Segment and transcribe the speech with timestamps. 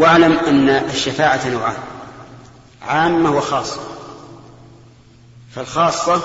[0.00, 1.76] واعلم أن الشفاعة نوعان
[2.82, 3.80] عامة وخاصة.
[5.50, 6.22] فالخاصة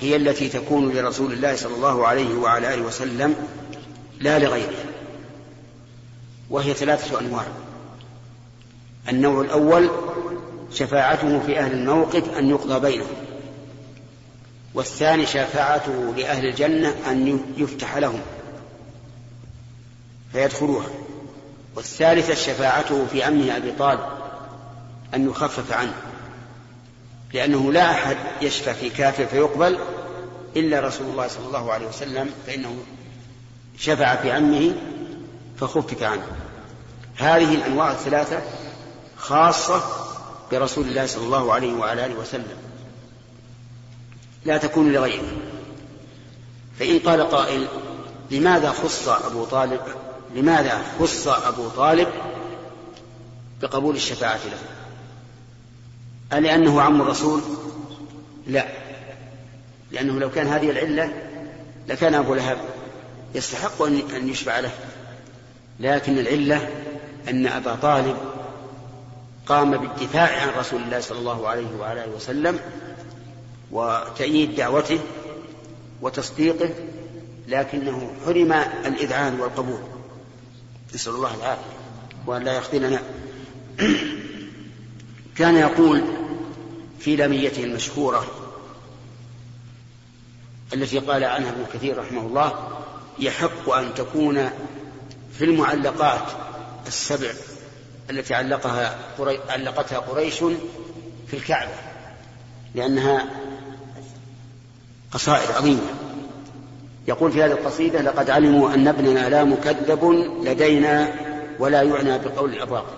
[0.00, 3.34] هي التي تكون لرسول الله صلى الله عليه وعلى آله وسلم
[4.20, 4.84] لا لغيره
[6.50, 7.44] وهي ثلاثة أنواع.
[9.08, 9.90] النوع الأول
[10.72, 13.16] شفاعته في أهل الموقف أن يقضى بينهم
[14.74, 18.20] والثاني شفاعته لأهل الجنة أن يفتح لهم
[20.32, 20.86] فيدخلوها.
[21.78, 24.00] والثالثة شفاعته في عمه أبي طالب
[25.14, 25.94] أن يخفف عنه
[27.32, 29.78] لأنه لا أحد يشفع في كافر فيقبل
[30.56, 32.76] إلا رسول الله صلى الله عليه وسلم فإنه
[33.78, 34.74] شفع في عمه
[35.60, 36.26] فخفف عنه.
[37.16, 38.42] هذه الأنواع الثلاثة
[39.16, 39.82] خاصة
[40.52, 42.58] برسول الله صلى الله عليه وعلى آله وسلم.
[44.44, 45.32] لا تكون لغيره.
[46.78, 47.66] فإن قال قائل
[48.30, 49.80] لماذا خص أبو طالب
[50.34, 52.08] لماذا خص أبو طالب
[53.62, 54.58] بقبول الشفاعة له؟
[56.38, 57.40] ألأنه عم الرسول؟
[58.46, 58.66] لا.
[59.92, 61.12] لأنه لو كان هذه العلة
[61.88, 62.58] لكان أبو لهب
[63.34, 64.70] يستحق أن يشفع له.
[65.80, 66.68] لكن العلة
[67.28, 68.16] أن أبا طالب
[69.46, 72.60] قام بالدفاع عن رسول الله صلى الله عليه وعلى آله وسلم
[73.70, 74.98] وتأييد دعوته
[76.02, 76.70] وتصديقه
[77.48, 78.52] لكنه حرم
[78.86, 79.80] الإذعان والقبول.
[80.94, 81.62] نسأل الله العافية
[82.26, 83.02] وأن لا يخذلنا.
[85.38, 86.02] كان يقول
[86.98, 88.26] في لميته المشهورة
[90.74, 92.68] التي قال عنها ابن كثير رحمه الله
[93.18, 94.50] يحق أن تكون
[95.38, 96.32] في المعلقات
[96.86, 97.30] السبع
[98.10, 99.40] التي علقها قري...
[99.48, 100.38] علقتها قريش
[101.26, 101.74] في الكعبة
[102.74, 103.26] لأنها
[105.12, 106.07] قصائد عظيمة.
[107.08, 110.04] يقول في هذه القصيدة لقد علموا أن ابننا لا مكذب
[110.44, 111.14] لدينا
[111.58, 112.96] ولا يعنى بقول الأباطل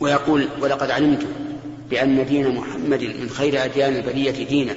[0.00, 1.26] ويقول ولقد علمت
[1.90, 4.74] بأن دين محمد من خير أديان البرية دينا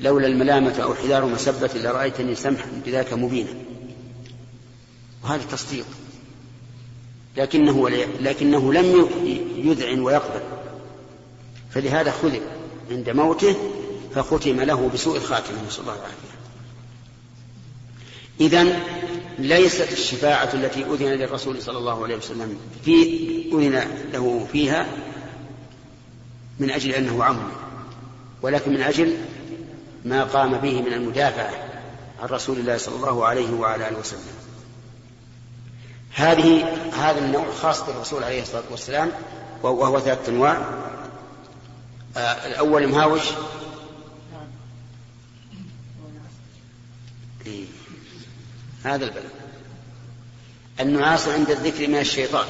[0.00, 3.50] لولا الملامة أو حذار مسبة لرأيتني سمحا بذاك مبينا.
[5.24, 5.86] وهذا تصديق.
[7.36, 7.88] لكنه
[8.20, 9.08] لكنه لم
[9.56, 10.40] يذعن ويقبل.
[11.70, 12.40] فلهذا خذل
[12.90, 13.54] عند موته
[14.14, 16.39] فختم له بسوء الخاتمة نسأل الله العافية.
[18.40, 18.80] إذا
[19.38, 22.92] ليست الشفاعة التي أذن للرسول صلى الله عليه وسلم في
[23.52, 24.86] أذن له فيها
[26.58, 27.50] من أجل أنه عم
[28.42, 29.16] ولكن من أجل
[30.04, 31.50] ما قام به من المدافعة
[32.22, 34.20] عن رسول الله صلى الله عليه وعلى آله وسلم.
[36.14, 39.10] هذه هذا النوع خاص بالرسول عليه الصلاة والسلام
[39.62, 40.58] وهو ثلاثة أنواع.
[42.16, 43.22] آه الأول مهاوش
[47.46, 47.64] إيه.
[48.84, 49.30] هذا البلد
[50.80, 52.46] النعاس عند الذكر من الشيطان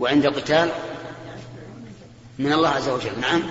[0.00, 0.72] وعند القتال
[2.38, 3.20] من الله عز وجل.
[3.20, 3.42] نعم.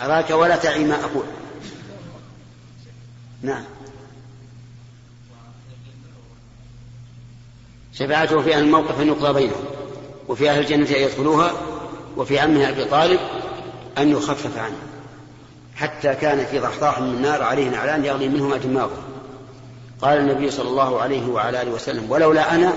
[0.00, 1.24] أراك ولا تعي ما أقول.
[3.42, 3.64] نعم.
[7.94, 9.64] شفاعته في أهل الموقف أن يقضى بينهم
[10.28, 11.52] وفي أهل الجنة أن يدخلوها
[12.16, 13.20] وفي عمه أبي طالب
[13.98, 14.93] أن يخفف عنه.
[15.76, 19.02] حتى كان في ضحضاح من النار عليه نعلان يغلي منهما دماغه.
[20.02, 22.72] قال النبي صلى الله عليه وعلى آله وسلم ولولا أنا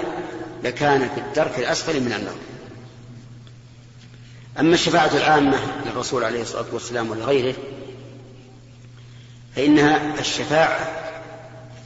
[0.63, 2.35] لكان في الدرك الأسفل من النار.
[4.59, 7.55] أما الشفاعة العامة للرسول عليه الصلاة والسلام ولغيره
[9.55, 10.79] فإنها الشفاعة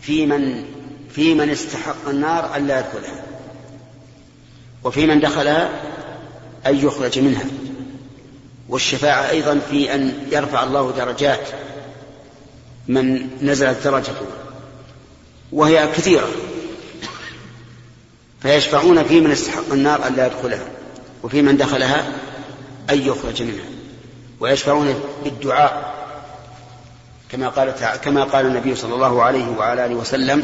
[0.01, 0.65] في من
[1.09, 3.23] في من استحق النار ألا يدخلها
[4.83, 5.69] وفي من دخلها
[6.65, 7.45] أن يخرج منها.
[8.71, 11.47] والشفاعة أيضا في أن يرفع الله درجات
[12.87, 14.25] من نزلت درجته
[15.51, 16.27] وهي كثيرة
[18.41, 20.67] فيشفعون في من استحق النار ألا يدخلها
[21.23, 22.11] وفي من دخلها
[22.89, 23.65] أن يخرج منها
[24.39, 25.93] ويشفعون بالدعاء
[27.31, 30.43] كما قال كما قال النبي صلى الله عليه وعلى آله وسلم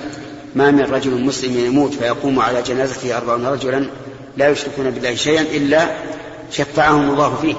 [0.56, 3.90] ما من رجل مسلم يموت فيقوم على جنازته أربعون رجلا
[4.38, 5.88] لا يشركون بالله شيئا إلا
[6.52, 7.56] شفعهم الله فيه.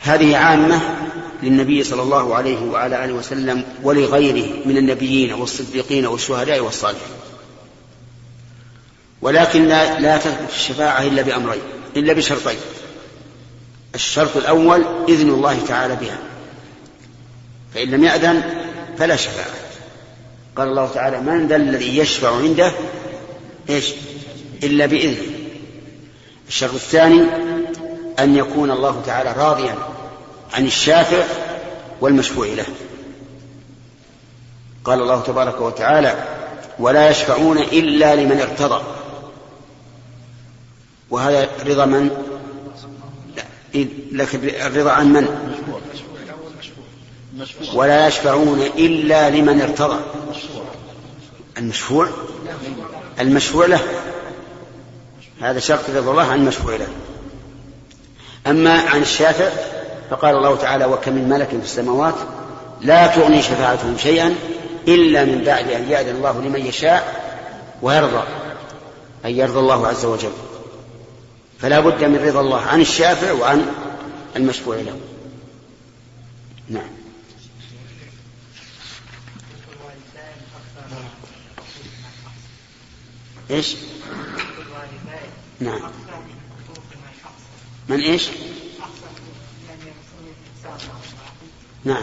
[0.00, 0.80] هذه عامة
[1.42, 7.16] للنبي صلى الله عليه وعلى آله وسلم ولغيره من النبيين والصديقين والشهداء والصالحين.
[9.22, 11.62] ولكن لا, لا تثبت الشفاعة إلا بأمرين
[11.96, 12.58] إلا بشرطين.
[13.94, 16.18] الشرط الأول إذن الله تعالى بها.
[17.74, 18.42] فإن لم يأذن
[18.98, 19.54] فلا شفاعة.
[20.56, 22.72] قال الله تعالى من ذا الذي يشفع عنده
[23.68, 23.84] إيش؟
[24.62, 25.26] إلا بإذنه.
[26.48, 27.22] الشرط الثاني
[28.18, 29.74] أن يكون الله تعالى راضيا
[30.52, 31.24] عن الشافع
[32.00, 32.66] والمشفوع له.
[34.84, 36.24] قال الله تبارك وتعالى
[36.78, 38.84] ولا يشفعون إلا لمن ارتضى.
[41.10, 42.10] وهذا رضا من؟
[43.36, 43.42] لا.
[44.12, 45.26] لكن الرضا عن من؟
[47.74, 50.00] ولا يشفعون إلا لمن ارتضى.
[51.58, 52.08] المشفوع؟
[53.20, 53.80] المشفوع له.
[55.40, 56.88] هذا شرط رضا الله عن المشفوع له.
[58.46, 59.50] أما عن الشافع
[60.10, 62.14] فقال الله تعالى وكم من ملك في السماوات
[62.80, 64.34] لا تغني شفاعتهم شيئا
[64.88, 67.20] إلا من بعد أن يأذن الله لمن يشاء
[67.82, 68.22] ويرضى
[69.24, 70.32] أن يرضى الله عز وجل.
[71.58, 73.66] فلا بد من رضا الله عن الشافع وعن
[74.36, 74.96] المشفوع له.
[76.68, 76.90] نعم.
[83.50, 83.76] إيش؟
[85.60, 85.80] نعم.
[87.90, 88.28] من إيش؟
[91.84, 92.02] نعم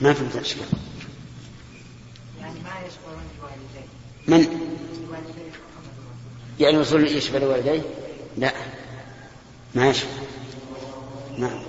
[0.00, 0.66] ما فهمت الاشكال
[2.40, 3.88] يعني ما يشكرون الوالدين
[4.28, 4.60] من؟
[6.60, 7.82] يعني الرسول يشفى الوالدين؟
[8.36, 8.52] لا
[9.74, 10.06] ما يشفى
[11.38, 11.62] نعم.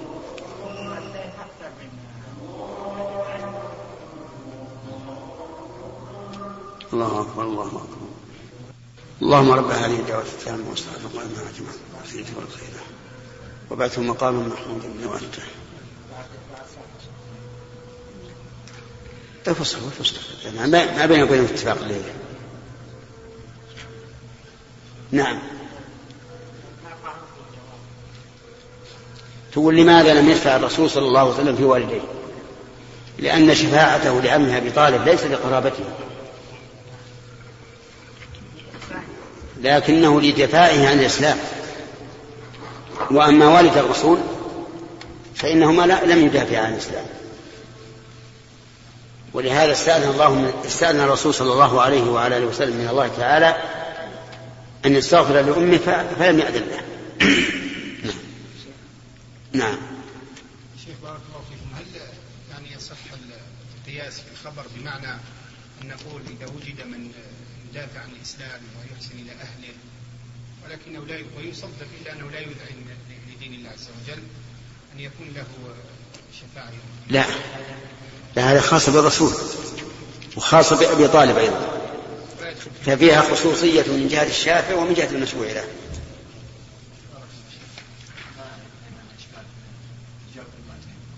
[6.94, 8.12] الله أكبر الله أكبر.
[9.22, 12.82] اللهم رب هذه الدعوة التامة والصلاة على جماعة الوسيلة والخيرة
[13.72, 15.44] وبعثه مقاما محمودا من وأنته
[19.44, 20.18] تفصل وتفصل
[20.56, 22.04] ما بين وبينهم اتفاق الليل
[25.12, 25.40] نعم.
[29.52, 32.02] تقول لماذا لم يشفع الرسول صلى الله عليه وسلم في والديه؟
[33.20, 35.84] لأن شفاعته لعمه أبي طالب ليس لقرابته.
[39.62, 41.38] لكنه لدفاعه عن الإسلام.
[43.12, 44.18] وأما والد الرسول
[45.36, 47.06] فإنهما لم يدافع عن الإسلام.
[49.34, 53.56] ولهذا استأذن الله استأذن الرسول صلى الله عليه وعلى آله وسلم من الله تعالى
[54.86, 55.78] أن يستغفر لأمه
[56.20, 56.82] فلم يأذن له
[58.04, 58.18] نعم
[59.54, 59.78] نعم
[60.86, 61.86] شيخ بارك الله فيكم هل
[62.52, 62.96] يعني يصح
[64.12, 65.14] القياس في الخبر بمعنى
[65.82, 67.12] أن نقول إذا وجد من
[67.70, 69.74] يدافع عن الإسلام ويحسن إلى أهله
[70.66, 72.86] ولكنه لا ويصدق إلا أنه لا يذعن
[73.36, 74.24] لدين الله عز وجل
[74.96, 75.46] أن يكون له
[76.34, 76.72] شفاعة
[77.10, 77.26] لا
[78.36, 79.34] لا هذا خاص بالرسول
[80.38, 81.78] وخاص بأبي طالب أيضا.
[82.86, 85.66] ففيها خصوصية من جهة الشافع ومن جهة المشروع له.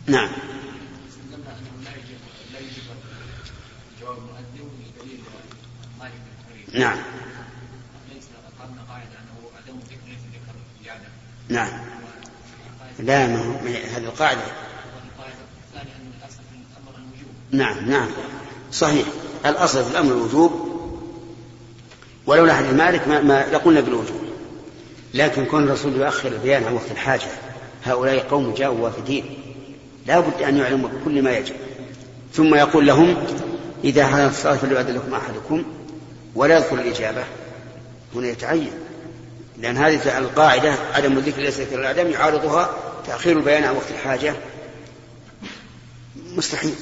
[0.08, 0.43] نعم.
[6.74, 6.98] نعم.
[11.50, 11.72] نعم.
[13.00, 13.52] لا ما هو
[13.96, 14.42] هذه القاعدة.
[17.52, 18.08] نعم نعم.
[18.72, 19.08] صحيح.
[19.46, 20.74] الأصل في الأمر الوجوب
[22.26, 24.24] ولولا حديث مالك ما, ما لقلنا بالوجوب.
[25.14, 27.28] لكن كون الرسول يؤخر البيان عن وقت الحاجة
[27.84, 29.26] هؤلاء قوم جاءوا وافدين.
[30.08, 31.56] لا بد أن يعلموا بكل ما يجب.
[32.34, 33.16] ثم يقول لهم
[33.84, 35.64] إذا حضرت الصلاة فليؤذن لكم أحدكم.
[36.36, 37.26] ولا يذكر الإجابة.
[38.16, 38.72] هنا يتعين.
[39.58, 44.36] لأن هذه القاعدة عدم الذكر ليس ذكر العدم يعارضها تأخير البيان عن وقت الحاجة.
[46.16, 46.76] مستحيل.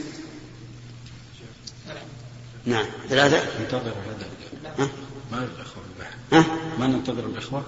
[2.66, 2.86] نعم.
[3.10, 4.90] ثلاثة؟ ننتظر هذا.
[5.32, 5.84] ما الأخوة
[6.32, 6.46] ها؟
[6.80, 7.64] ما ننتظر الإخوة؟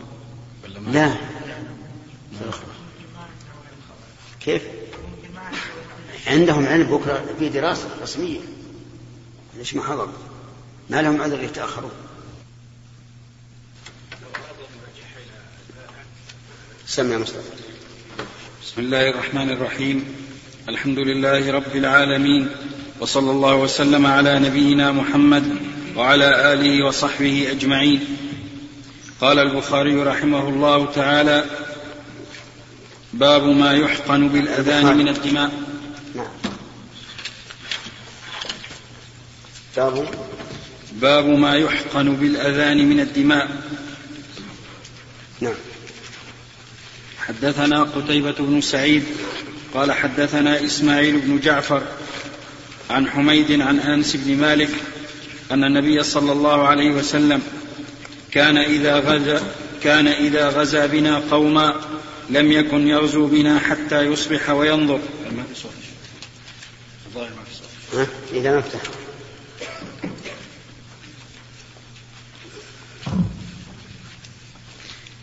[0.64, 1.14] ولا ما؟ لا.
[4.40, 4.62] كيف؟
[6.28, 8.40] عندهم علم بكرة في دراسة رسمية.
[9.58, 10.33] ليش ما حضروا؟
[10.90, 11.92] ما لهم عذر يتأخرون.
[16.88, 17.40] سمع مصطفى.
[18.64, 20.16] بسم الله الرحمن الرحيم.
[20.70, 22.50] الحمد لله رب العالمين
[23.00, 25.56] وصلى الله وسلم على نبينا محمد
[25.96, 28.18] وعلى آله وصحبه أجمعين.
[29.22, 31.46] قال البخاري رحمه الله تعالى
[33.14, 35.52] باب ما يحقن بالأذان من الدماء.
[36.16, 36.32] نعم.
[39.78, 40.33] باب
[41.02, 43.50] باب ما يحقن بالأذان من الدماء.
[45.42, 45.54] نعم.
[47.28, 49.04] حدثنا قتيبة بن سعيد
[49.74, 51.84] قال حدثنا إسماعيل بن جعفر
[52.90, 54.70] عن حميد عن أنس بن مالك
[55.52, 57.42] أن النبي صلى الله عليه وسلم
[58.32, 59.42] كان إذا غزا
[59.84, 61.76] كان إذا غزا بنا قوما
[62.30, 65.00] لم يكن يغزو بنا حتى يصبح وينظر.
[65.36, 65.72] ما في صوت
[67.06, 68.80] الظاهر ما في صوت ها؟ إذا مفتح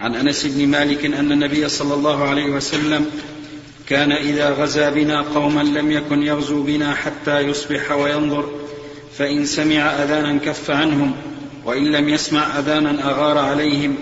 [0.01, 3.07] عن أنس بن مالك أن النبي صلى الله عليه وسلم
[3.89, 8.51] كان إذا غزا بنا قوما لم يكن يغزو بنا حتى يصبح وينظر
[9.19, 11.15] فإن سمع أذانا كف عنهم
[11.65, 13.95] وإن لم يسمع أذانا أغار عليهم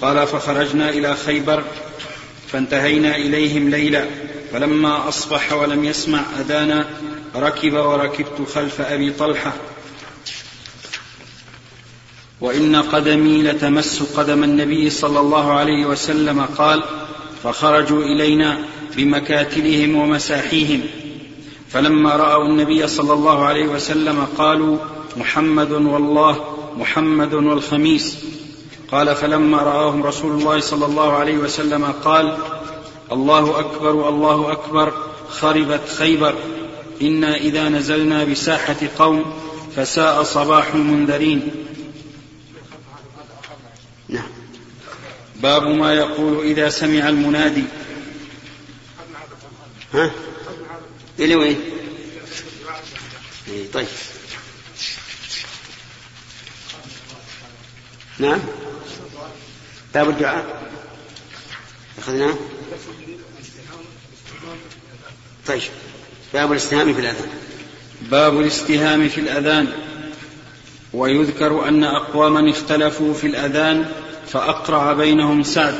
[0.00, 1.64] قال فخرجنا إلى خيبر
[2.48, 4.04] فانتهينا إليهم ليلا
[4.52, 6.86] فلما أصبح ولم يسمع أذانا
[7.36, 9.52] ركب وركبت خلف أبي طلحة
[12.40, 16.82] وإن قدمي لتمس قدم النبي صلى الله عليه وسلم قال
[17.42, 18.58] فخرجوا إلينا
[18.96, 20.80] بمكاتلهم ومساحيهم.
[21.68, 24.76] فلما رأوا النبي صلى الله عليه وسلم قالوا
[25.16, 26.44] محمد والله
[26.76, 28.18] محمد والخميس.
[28.92, 32.36] قال فلما رآهم رسول الله صلى الله عليه وسلم قال
[33.12, 34.92] الله أكبر الله أكبر
[35.30, 36.34] خربت خيبر.
[37.02, 39.24] إنا إذا نزلنا بساحة قوم
[39.76, 41.50] فساء صباح المنذرين.
[45.38, 47.64] باب ما يقول إذا سمع المنادي.
[49.94, 50.10] ها؟
[51.18, 51.60] إلى وين؟
[53.48, 53.86] إيه طيب.
[58.18, 58.40] نعم.
[59.94, 60.62] باب الدعاء.
[61.98, 62.34] أخذناه
[65.46, 65.62] طيب.
[66.34, 67.28] باب الاستهام في الأذان.
[68.02, 69.72] باب الاستهام في الأذان.
[70.92, 73.92] ويذكر أن أقواما اختلفوا في الأذان
[74.32, 75.74] فأقرع بينهم سعد.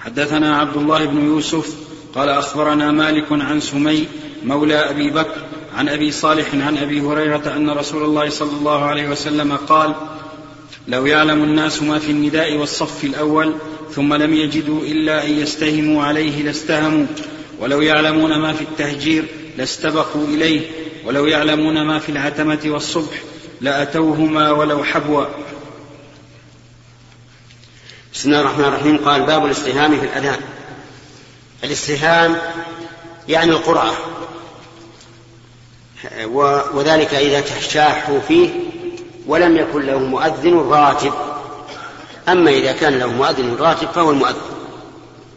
[0.00, 1.74] حدثنا عبد الله بن يوسف
[2.14, 4.06] قال أخبرنا مالك عن سمي
[4.44, 5.40] مولى أبي بكر
[5.76, 9.94] عن أبي صالح عن أبي هريرة أن رسول الله صلى الله عليه وسلم قال
[10.88, 13.54] لو يعلم الناس ما في النداء والصف الأول
[13.90, 17.06] ثم لم يجدوا إلا أن يستهموا عليه لاستهموا
[17.60, 19.24] ولو يعلمون ما في التهجير
[19.58, 20.60] لاستبقوا إليه
[21.06, 23.22] ولو يعلمون ما في العتمة والصبح
[23.60, 25.24] لأتوهما ولو حبوا.
[28.14, 28.96] بسم الله الرحمن الرحيم.
[28.96, 30.40] قال باب الاستهام في الأذان.
[31.64, 32.38] الاستهام
[33.28, 33.92] يعني القرعة
[36.74, 38.50] وذلك إذا تشاحوا فيه
[39.26, 41.12] ولم يكن له مؤذن راتب.
[42.28, 44.40] أما إذا كان له مؤذن راتب فهو المؤذن.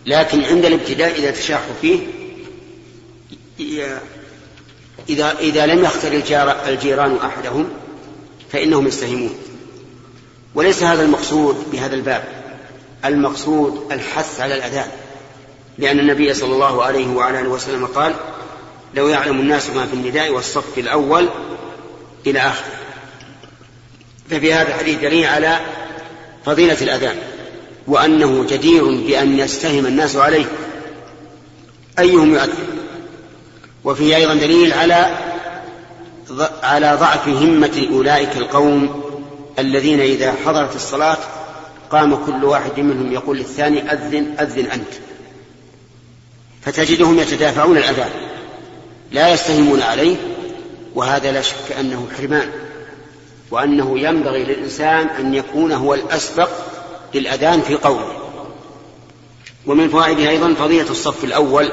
[0.05, 1.99] لكن عند الابتداء إذا تشاحوا فيه
[5.09, 6.11] إذا إذا لم يختر
[6.67, 7.69] الجيران أحدهم
[8.51, 9.35] فإنهم يستهمون.
[10.55, 12.44] وليس هذا المقصود بهذا الباب.
[13.13, 14.87] المقصود الحث على الأذان.
[15.77, 18.13] لأن النبي صلى الله عليه وعلى آله وسلم قال
[18.93, 21.29] لو يعلم الناس ما في النداء والصف الأول
[22.27, 22.71] إلى آخره.
[24.29, 25.59] ففي هذا الحديث دليل على
[26.45, 27.15] فضيلة الأذان
[27.87, 30.45] وأنه جدير بأن يستهم الناس عليه.
[31.99, 32.75] أيهم يؤذن
[33.83, 35.17] وفيه أيضا دليل على
[36.63, 39.03] على ضعف همة أولئك القوم
[39.59, 41.17] الذين إذا حضرت الصلاة
[41.91, 44.93] قام كل واحد منهم يقول للثاني أذن أذن أنت.
[46.61, 48.09] فتجدهم يتدافعون الأذان.
[49.11, 50.15] لا يستهمون عليه
[50.95, 52.49] وهذا لا شك أنه حرمان
[53.51, 56.49] وأنه ينبغي للإنسان أن يكون هو الأسبق
[57.13, 58.21] للأذان في قوله.
[59.65, 61.71] ومن فوائده أيضا فضيلة الصف الأول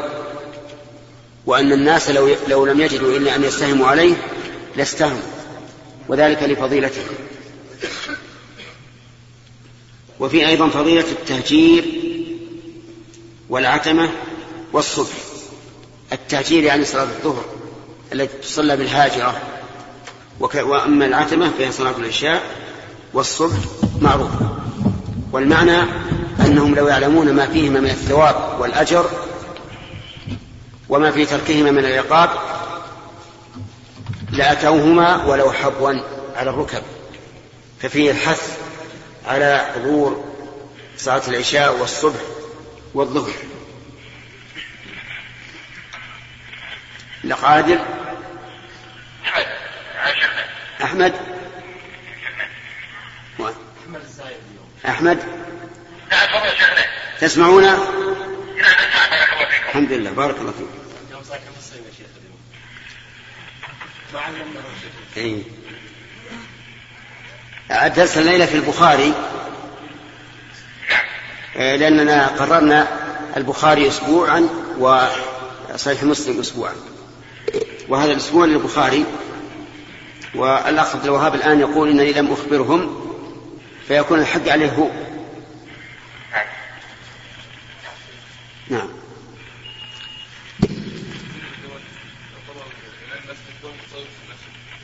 [1.47, 4.15] وأن الناس لو, لو لم يجدوا إلا أن يستهموا عليه
[4.77, 5.23] لاستهموا
[6.09, 7.03] وذلك لفضيلته.
[10.23, 11.85] وفي أيضا فضيلة التهجير
[13.49, 14.11] والعتمة
[14.73, 15.15] والصبح.
[16.13, 17.45] التهجير يعني صلاة الظهر
[18.13, 19.41] التي تصلى بالهاجرة.
[20.41, 22.43] وأما العتمة فهي صلاة العشاء
[23.15, 23.57] والصبح
[24.01, 24.31] معروف
[25.33, 25.83] والمعنى
[26.41, 29.11] أنهم لو يعلمون ما فيهما من الثواب والأجر
[30.89, 32.31] وما في تركهما من العقاب
[34.33, 35.95] لأتوهما ولو حبوا
[36.37, 36.83] على الركب.
[37.81, 38.59] ففيه الحث
[39.27, 40.35] على حضور
[40.97, 42.21] صلاة العشاء والصبح
[42.95, 43.33] والظهر.
[47.25, 47.79] لقادر؟
[50.83, 51.15] أحمد؟
[54.87, 55.19] أحمد؟
[57.21, 57.65] تسمعون؟
[59.69, 60.69] الحمد لله بارك الله فيك.
[65.17, 65.43] إيه.
[67.97, 69.13] درس الليلة في البخاري.
[71.57, 72.87] إيه، لأننا قررنا
[73.37, 74.49] البخاري أسبوعا
[74.79, 76.75] وصحيح مسلم أسبوعا.
[77.89, 79.05] وهذا الأسبوع للبخاري.
[80.35, 83.07] والأخ عبد الوهاب الآن يقول إنني لم أخبرهم
[83.89, 84.89] فيكون الحق عليه هو.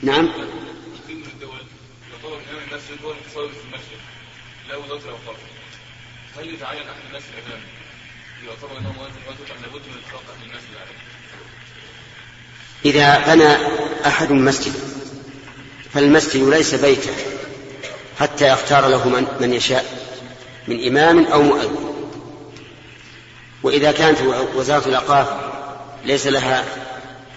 [0.03, 0.29] نعم.
[2.73, 4.01] المسجد هو المتصرف في المسجد
[4.69, 5.37] لا وزارة الأوقاف
[6.39, 7.61] هل يتعين أحد الناس الإمام.
[8.47, 10.99] يعتبر أنه مؤذن واجب أم لابد من اتفاق أهل الناس العالم؟
[12.85, 13.57] إذا بنى
[14.07, 14.73] أحد مسجد
[15.95, 17.11] فالمسجد ليس بيتا
[18.19, 19.85] حتى يختار له من, من يشاء
[20.69, 21.95] من إمام أو مؤذن.
[23.63, 24.19] وإذا كانت
[24.55, 25.29] وزارة الأوقاف
[26.05, 26.65] ليس لها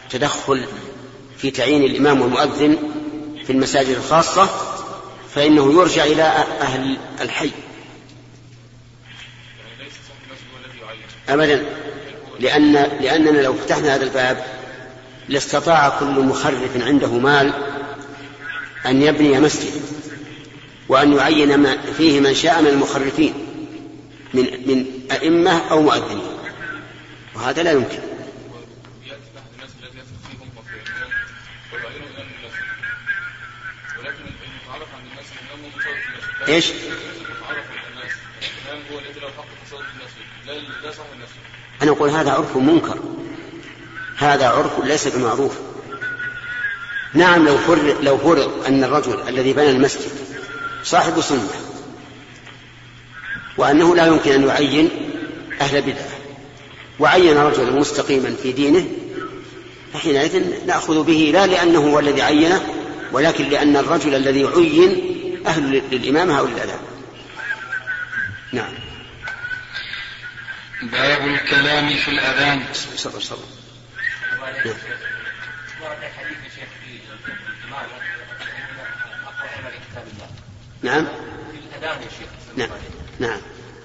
[0.10, 0.66] تدخل
[1.38, 2.78] في تعيين الإمام والمؤذن
[3.46, 4.50] في المساجد الخاصة
[5.36, 6.24] فإنه يرجع إلى
[6.62, 7.52] أهل الحي.
[11.30, 11.66] أبدا.
[12.40, 14.46] لأن لأننا لو فتحنا هذا الباب
[15.30, 17.54] لاستطاع كل مخرف عنده مال
[18.86, 19.82] أن يبني مسجد
[20.90, 23.34] وأن يعين فيه من شاء من المخرفين
[24.34, 26.22] من من أئمة أو مؤذنين.
[27.36, 28.00] وهذا لا يمكن.
[36.48, 36.72] إيش؟
[41.82, 43.00] أنا أقول هذا عرف منكر.
[44.18, 45.58] هذا عرف ليس بمعروف.
[47.14, 50.12] نعم لو فرض لو فرض أن الرجل الذي بنى المسجد
[50.84, 51.50] صاحب سنة
[53.58, 54.90] وأنه لا يمكن أن يعين
[55.62, 56.10] أهل بدعة
[57.00, 58.88] وعين رجلا مستقيما في دينه
[59.94, 62.62] فحينئذ نأخذ به لا لأنه هو الذي عينه
[63.12, 65.16] ولكن لأن الرجل الذي عين
[65.48, 66.80] أهل للإمامة أو للأذان
[68.54, 68.74] نعم.
[70.82, 73.44] باب الكلام في الأذان صبر صبر
[74.66, 74.76] نعم.
[75.82, 77.00] ورد حديث شيخ في
[80.84, 81.06] نعم
[81.52, 82.70] في الأذان يا شيخ نعم
[83.20, 83.40] نعم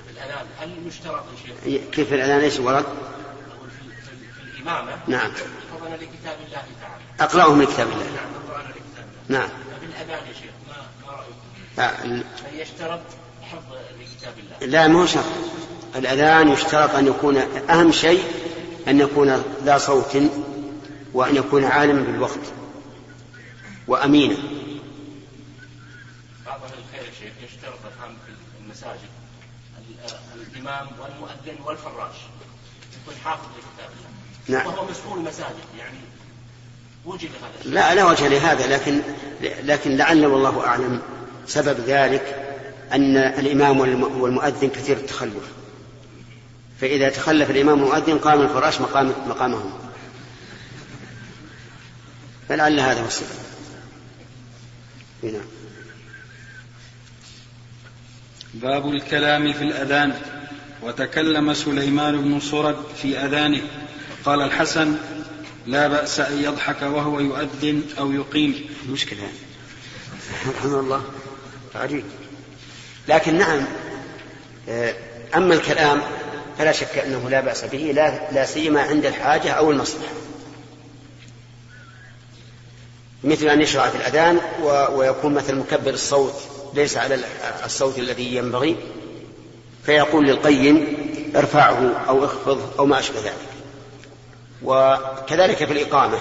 [0.06, 5.32] في الأذان هل يشترط يا شيخ كيف الأذان إيش ورد؟ في الإمامة نعم
[5.72, 9.48] حفظنا لكتاب الله تعالى أقرأه من كتاب الله نعم أقرأنا لكتاب الله نعم
[9.80, 10.76] في الأذان يا شيخ ما
[11.06, 11.44] ما رأيكم؟
[11.78, 13.00] آه، هل يشترط
[13.42, 15.24] حفظ لكتاب الله؟ لا ما هو شرط
[15.96, 17.36] الأذان يشترط أن يكون
[17.70, 18.24] أهم شيء
[18.88, 20.16] أن يكون ذا صوت
[21.14, 22.40] وأن يكون عالما بالوقت
[23.88, 24.36] وأمينا.
[26.46, 28.32] بعض الخير شيخ يشترط الآن في
[28.64, 29.10] المساجد.
[30.52, 32.16] الإمام والمؤذن والفراش.
[33.02, 33.90] يكون حافظ لكتاب
[34.48, 34.66] الله نعم.
[34.66, 35.98] وهو مسؤول مساجد يعني
[37.04, 37.72] وجد هذا الشيء.
[37.72, 39.00] لا لا وجه لهذا لكن
[39.40, 41.02] لكن لعل والله أعلم
[41.46, 42.42] سبب ذلك
[42.92, 43.80] أن الإمام
[44.20, 45.52] والمؤذن كثير التخلف.
[46.80, 49.72] فإذا تخلف الإمام والمؤذن قام الفراش مقام مقامهم.
[52.48, 53.28] فلعل هذا هو السبب.
[55.22, 55.46] نعم.
[58.54, 60.14] باب الكلام في الأذان.
[60.82, 63.62] وتكلم سليمان بن صرد في أذانه.
[64.24, 64.96] قال الحسن
[65.66, 68.66] لا بأس أن يضحك وهو يؤذن أو يقيم.
[68.90, 69.28] مشكلة
[70.48, 71.04] رحمه الله.
[71.74, 72.04] عجيب
[73.08, 73.66] لكن نعم
[74.68, 74.94] آه،
[75.36, 76.02] أما الكلام
[76.58, 80.12] فلا شك أنه لا بأس به لا, لا سيما عند الحاجة أو المصلحة.
[83.24, 84.40] مثل أن يشرع في الأذان
[84.92, 86.34] ويكون مثل مكبر الصوت
[86.74, 87.18] ليس على
[87.64, 88.76] الصوت الذي ينبغي
[89.86, 90.96] فيقول للقيم
[91.36, 93.32] ارفعه أو اخفض أو ما أشبه ذلك.
[94.62, 96.18] وكذلك في الإقامة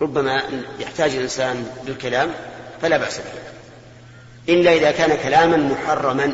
[0.00, 0.42] ربما
[0.80, 2.34] يحتاج الإنسان للكلام
[2.82, 3.48] فلا بأس به.
[4.54, 6.32] إلا إذا كان كلاما محرما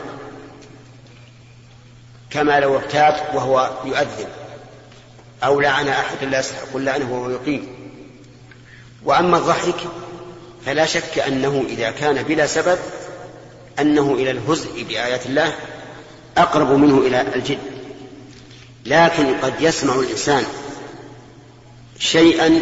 [2.34, 4.28] كما لو ارتاب وهو يؤذن.
[5.44, 7.66] أو لعن أحد لا يستحق اللعنة وهو يقيم.
[9.04, 9.76] وأما الضحك
[10.66, 12.78] فلا شك أنه إذا كان بلا سبب
[13.80, 15.54] أنه إلى الهزء بآيات الله
[16.36, 17.58] أقرب منه إلى الجد
[18.86, 20.44] لكن قد يسمع الإنسان
[21.98, 22.60] شيئا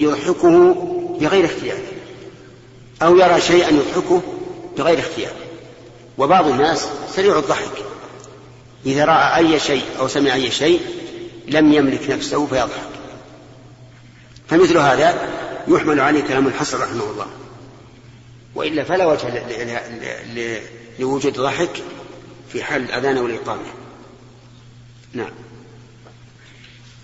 [0.00, 0.74] يضحكه
[1.20, 1.78] بغير اختيار.
[3.02, 4.22] أو يرى شيئا يضحكه
[4.78, 5.32] بغير اختيار.
[6.18, 7.93] وبعض الناس سريع الضحك.
[8.86, 10.80] إذا رأى أي شيء أو سمع أي شيء
[11.48, 12.88] لم يملك نفسه فيضحك.
[14.48, 15.28] فمثل هذا
[15.68, 17.26] يحمل عليه كلام الحسن رحمه الله.
[18.54, 19.46] وإلا فلا وجه
[20.98, 21.82] لوجود ضحك
[22.52, 23.66] في حال الأذان والإقامة.
[25.12, 25.32] نعم.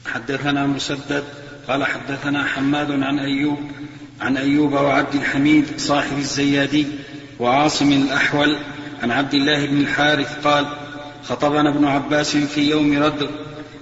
[0.06, 1.24] حدثنا مسدد
[1.68, 3.58] قال حدثنا حماد عن أيوب
[4.20, 6.86] عن أيوب وعبد الحميد صاحب الزيادي
[7.38, 8.58] وعاصم الأحول
[9.02, 10.66] عن عبد الله بن الحارث قال
[11.28, 13.28] خطبنا ابن عباس في يوم ردر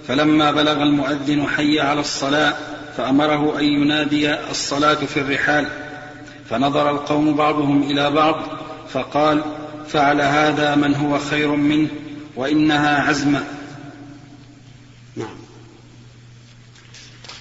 [0.08, 2.54] فلما بلغ المؤذن حي على الصلاة
[2.96, 5.68] فأمره أن ينادي الصلاة في الرحال.
[6.50, 8.42] فنظر القوم بعضهم إلى بعض
[8.88, 9.42] فقال
[9.88, 11.88] فعل هذا من هو خير منه
[12.36, 13.44] وإنها عزمة.
[15.16, 15.36] نعم.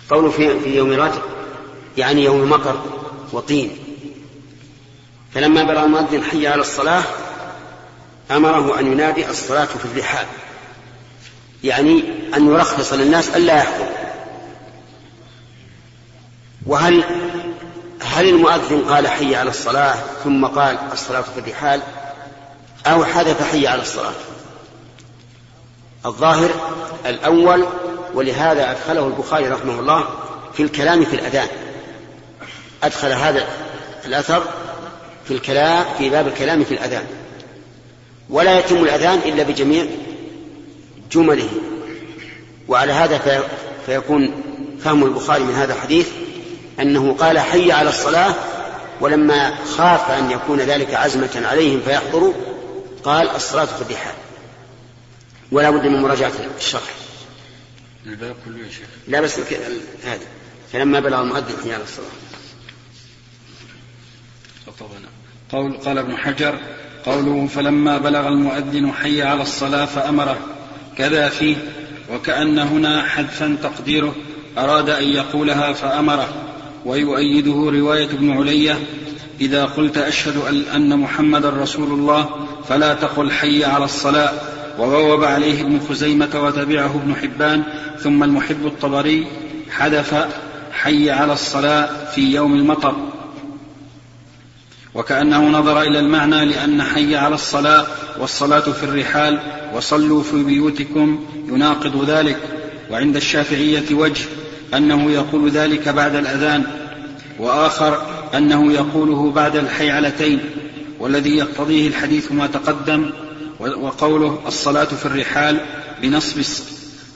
[0.09, 1.21] قوله في, في يوم رجل
[1.97, 2.81] يعني يوم مطر
[3.31, 3.69] وطين.
[5.33, 7.03] فلما بلغ المؤذن حي على الصلاة
[8.31, 10.25] أمره أن ينادي الصلاة في الرحال
[11.63, 12.03] يعني
[12.35, 13.97] أن يرخص للناس ألا يحضروا
[16.65, 17.03] وهل
[18.01, 21.81] هل المؤذن قال حي على الصلاة ثم قال الصلاة في الرحال
[22.87, 24.13] أو حدث حي على الصلاة؟
[26.05, 26.49] الظاهر
[27.05, 27.65] الأول
[28.13, 30.05] ولهذا أدخله البخاري رحمه الله
[30.53, 31.47] في الكلام في الأذان.
[32.83, 33.47] أدخل هذا
[34.05, 34.43] الأثر
[35.25, 37.05] في الكلام في باب الكلام في الأذان.
[38.29, 39.85] ولا يتم الأذان إلا بجميع
[41.11, 41.49] جمله.
[42.67, 43.43] وعلى هذا
[43.85, 44.43] فيكون
[44.83, 46.09] فهم البخاري من هذا الحديث
[46.79, 48.35] أنه قال حي على الصلاة
[49.01, 52.33] ولما خاف أن يكون ذلك عزمة عليهم فيحضروا
[53.03, 54.15] قال الصلاة في الرحال
[55.51, 56.95] ولا بد من مراجعة الشرح.
[58.05, 58.87] الباب كله يا شيخ.
[59.07, 59.39] لا بس
[60.03, 60.25] هذا.
[60.73, 62.07] فلما بلغ المؤذن حي على الصلاة.
[65.51, 66.59] قول قال ابن حجر
[67.07, 70.37] قوله فلما بلغ المؤذن حي على الصلاة فأمره.
[70.97, 71.55] كذا فيه
[72.13, 74.15] وكأن هنا حذفا تقديره
[74.57, 76.27] أراد أن يقولها فأمره.
[76.85, 78.79] ويؤيده رواية ابن علية
[79.41, 80.35] إذا قلت أشهد
[80.75, 82.29] أن محمدا رسول الله
[82.69, 84.31] فلا تقل حي على الصلاة.
[84.79, 87.63] وبوب عليه ابن خزيمة وتبعه ابن حبان
[87.99, 89.27] ثم المحب الطبري
[89.71, 90.27] حدث
[90.71, 93.16] حي على الصلاة في يوم المطر.
[94.97, 97.85] وكأنه نظر إلى المعنى لأن حي على الصلاة
[98.19, 99.39] والصلاة في الرحال
[99.73, 102.37] وصلوا في بيوتكم يناقض ذلك
[102.91, 104.25] وعند الشافعية وجه
[104.73, 106.63] أنه يقول ذلك بعد الأذان
[107.39, 108.01] وآخر
[108.33, 110.39] أنه يقوله بعد الحيعلتين
[110.99, 113.09] والذي يقتضيه الحديث ما تقدم
[113.59, 115.59] وقوله الصلاة في الرحال
[116.01, 116.39] بنصب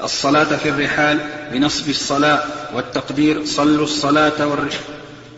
[0.03, 1.19] الصلاة في الرحال
[1.53, 2.43] بنصب الصلاة
[2.75, 4.31] والتقدير صلوا الصلاة.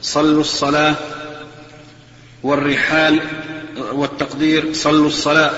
[0.01, 0.95] صلوا الصلاة
[2.43, 3.19] والرحال
[3.93, 5.51] والتقدير صلوا الصلاة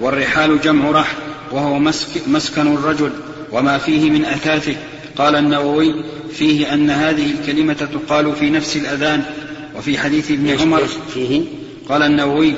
[0.00, 1.16] والرحال جمع رحل
[1.52, 3.12] وهو مسك مسكن الرجل
[3.52, 4.76] وما فيه من أثاثه.
[5.16, 5.94] قال النووي
[6.32, 9.24] فيه أن هذه الكلمة تقال في نفس الأذان
[9.76, 10.86] وفي حديث ابن عمر.
[11.14, 11.42] فيه؟
[11.88, 12.54] قال النووي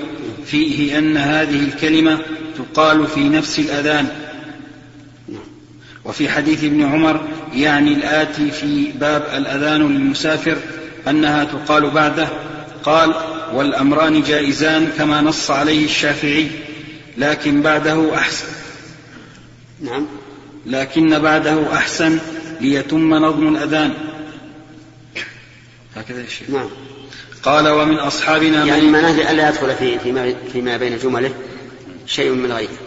[0.47, 2.19] فيه أن هذه الكلمة
[2.59, 4.09] تقال في نفس الأذان.
[6.05, 7.21] وفي حديث ابن عمر
[7.55, 10.57] يعني الآتي في باب الأذان للمسافر
[11.09, 12.29] أنها تقال بعده.
[12.85, 13.15] قال
[13.55, 16.51] والأمران جائزان كما نص عليه الشافعي
[17.19, 18.47] لكن بعده أحسن.
[19.81, 20.07] نعم.
[20.67, 22.19] لكن بعده أحسن
[22.61, 23.95] ليتم نظم الأذان.
[25.97, 26.51] هكذا يا شيخ.
[26.51, 26.69] نعم.
[27.43, 31.35] قال ومن أصحابنا يعني معناه لئلا يدخل في فيما, فيما بين جمله؟
[32.07, 32.79] شيء من غيره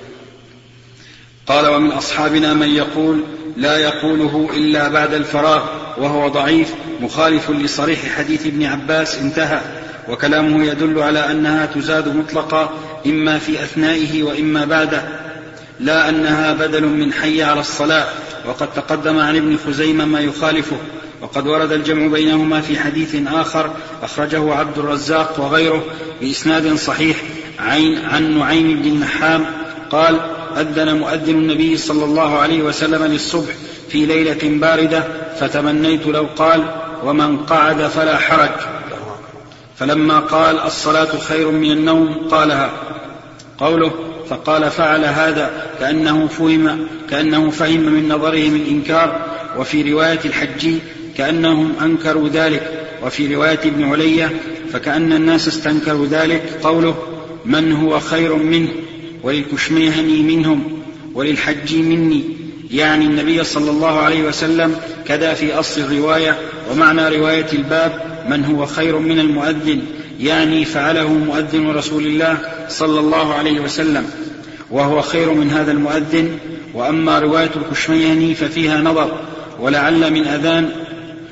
[1.47, 3.23] قال ومن أصحابنا من يقول
[3.57, 5.63] لا يقوله إلا بعد الفراغ
[5.97, 9.61] وهو ضعيف مخالف لصريح حديث ابن عباس انتهى.
[10.09, 12.73] وكلامه يدل على أنها تزاد مطلقا
[13.05, 15.03] إما في أثنائه وإما بعده.
[15.79, 18.05] لا أنها بدل من حي على الصلاة.
[18.47, 20.77] وقد تقدم عن ابن خزيمة ما يخالفه.
[21.21, 23.71] وقد ورد الجمع بينهما في حديث آخر
[24.03, 25.83] أخرجه عبد الرزاق وغيره
[26.21, 27.17] بإسناد صحيح
[27.59, 29.45] عن نعيم بن النحام
[29.89, 30.19] قال
[30.57, 33.53] أذن مؤذن النبي صلى الله عليه وسلم للصبح
[33.89, 35.03] في ليلة باردة
[35.39, 36.63] فتمنيت لو قال
[37.03, 38.49] ومن قعد فلا حرج.
[39.77, 42.71] فلما قال الصلاة خير من النوم قالها.
[43.57, 43.91] قوله
[44.29, 49.21] فقال فعل هذا كأنه فهم كأنه فهم من نظرهم الإنكار
[49.57, 50.79] وفي رواية الحجي
[51.17, 52.87] كأنهم أنكروا ذلك.
[53.03, 54.31] وفي رواية ابن علية
[54.73, 56.59] فكأن الناس استنكروا ذلك.
[56.63, 56.95] قوله
[57.45, 58.69] من هو خير منه؟
[59.23, 60.79] وللكشميهني منهم
[61.13, 62.23] وللحج مني.
[62.71, 64.75] يعني النبي صلى الله عليه وسلم
[65.07, 66.37] كذا في أصل الرواية.
[66.71, 69.81] ومعنى رواية الباب من هو خير من المؤذن
[70.19, 72.37] يعني فعله مؤذن رسول الله
[72.69, 74.05] صلى الله عليه وسلم
[74.71, 76.39] وهو خير من هذا المؤذن.
[76.73, 79.19] وأما رواية الكشميهني ففيها نظر
[79.59, 80.69] ولعل من أذان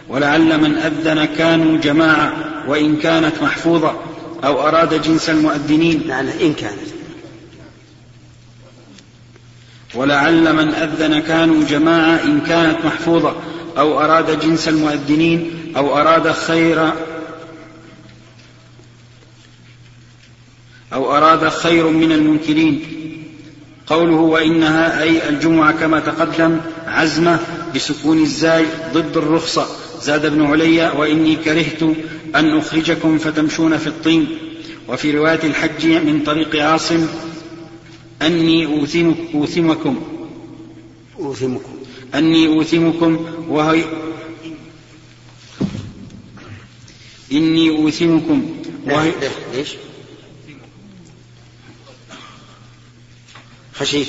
[0.09, 2.33] ولعل من أذن كانوا جماعة
[2.67, 3.93] وإن كانت محفوظة
[4.43, 6.01] أو أراد جنس المؤذنين.
[6.07, 6.91] لعل إن كانت.
[9.95, 13.35] ولعل من أذن كانوا جماعة إن كانت محفوظة.
[13.77, 16.91] أو أراد جنس المؤذنين أو أراد خير
[20.93, 22.83] أو أراد خير من المنكرين.
[23.87, 26.57] قوله وإنها أي الجمعة كما تقدم
[26.87, 27.39] عزمة
[27.75, 29.67] بسكون الزاي ضد الرخصة.
[30.01, 31.83] زاد ابن علي وإني كرهت
[32.35, 34.27] أن أخرجكم فتمشون في الطين.
[34.87, 37.07] وفي رواية الحج من طريق عاصم
[38.21, 40.01] أني أوثمك أوثمكم
[41.19, 41.80] أوثمكم
[42.15, 43.85] أني أوثمكم وهي
[47.31, 49.11] إني أوثمكم وهي
[49.53, 49.69] ليش؟
[53.73, 54.07] خشيت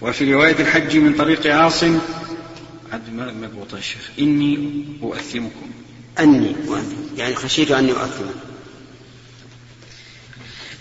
[0.00, 1.98] وفي رواية الحج من طريق عاصم
[2.92, 5.70] عد ما مضبوط يا شيخ إني أؤثمكم.
[6.18, 8.24] أني وأني يعني خشيت أني أؤثم.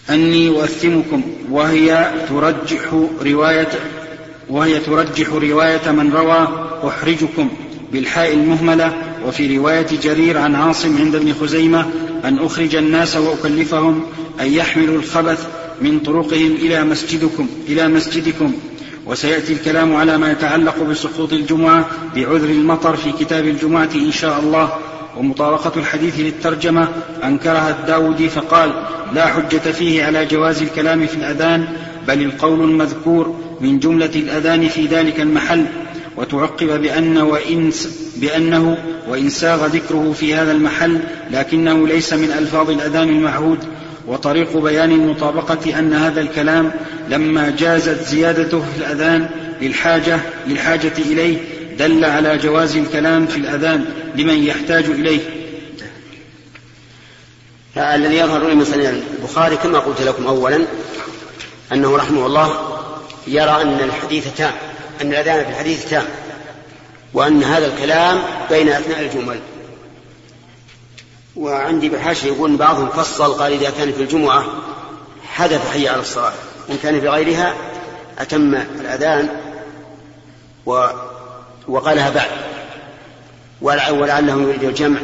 [0.09, 4.02] أني أؤثمكم وهي ترجح رواية
[4.49, 6.47] وهي ترجح رواية من روى
[6.87, 7.49] أحرجكم
[7.91, 8.93] بالحاء المهملة
[9.25, 11.85] وفي رواية جرير عن عاصم عند ابن خزيمة
[12.25, 14.03] أن أخرج الناس وأكلفهم
[14.41, 15.47] أن يحملوا الخبث
[15.81, 18.53] من طرقهم إلى مسجدكم إلى مسجدكم.
[19.05, 24.73] وسيأتي الكلام على ما يتعلق بسقوط الجمعة بعذر المطر في كتاب الجمعة إن شاء الله.
[25.17, 26.87] ومطابقة الحديث للترجمة
[27.23, 28.71] أنكرها الداودي فقال
[29.13, 31.67] لا حجة فيه على جواز الكلام في الأذان
[32.07, 35.65] بل القول المذكور من جملة الأذان في ذلك المحل
[36.17, 37.71] وتعقب بأن وإن
[38.15, 38.77] بأنه
[39.09, 40.99] وإن ساغ ذكره في هذا المحل
[41.31, 43.59] لكنه ليس من ألفاظ الأذان المعهود
[44.07, 46.71] وطريق بيان المطابقة أن هذا الكلام
[47.09, 49.29] لما جازت زيادته في الأذان
[49.61, 51.37] للحاجة للحاجة إليه
[51.77, 55.19] دل على جواز الكلام في الأذان لمن يحتاج إليه.
[57.77, 60.65] الذي يظهر لي مثلا البخاري كما قلت لكم أولا
[61.71, 62.79] أنه رحمه الله
[63.27, 64.53] يرى أن الحديث تام
[65.01, 66.05] أن الأذان في الحديث تام
[67.13, 69.39] وأن هذا الكلام بين أثناء الجمل.
[71.35, 74.45] وعندي بالحاشية يقول بعضهم فصل قال إذا كان في الجمعة
[75.33, 76.33] حدث حي على الصلاة
[76.69, 77.53] وإن كان في غيرها
[78.19, 79.29] أتم الأذان
[80.65, 80.87] و
[81.67, 82.29] وقالها بعد.
[83.61, 84.99] ولعله يريد الجمع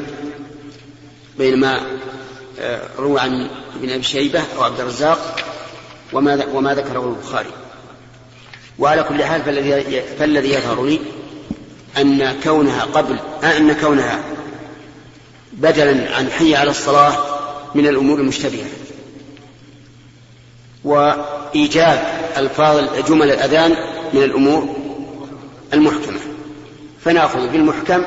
[1.37, 1.81] بين ما
[2.59, 5.35] آه، روى عن ابن أبي شيبة أو عبد الرزاق
[6.13, 7.49] وما وما ذكره البخاري.
[8.79, 10.99] وعلى كل حال فالذي فالذي يظهر لي
[11.97, 14.23] أن كونها قبل آه، أن كونها
[15.53, 17.13] بدلا عن حي على الصلاة
[17.75, 18.69] من الأمور المشتبهة.
[20.83, 22.03] وإيجاب
[22.37, 23.75] ألفاظ جمل الأذان
[24.13, 24.75] من الأمور
[25.73, 26.28] المحكمة.
[27.05, 28.03] فنأخذ بالمحكم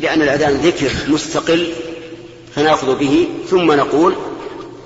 [0.00, 1.72] لأن الأذان ذكر مستقل
[2.54, 4.16] فنأخذ به ثم نقول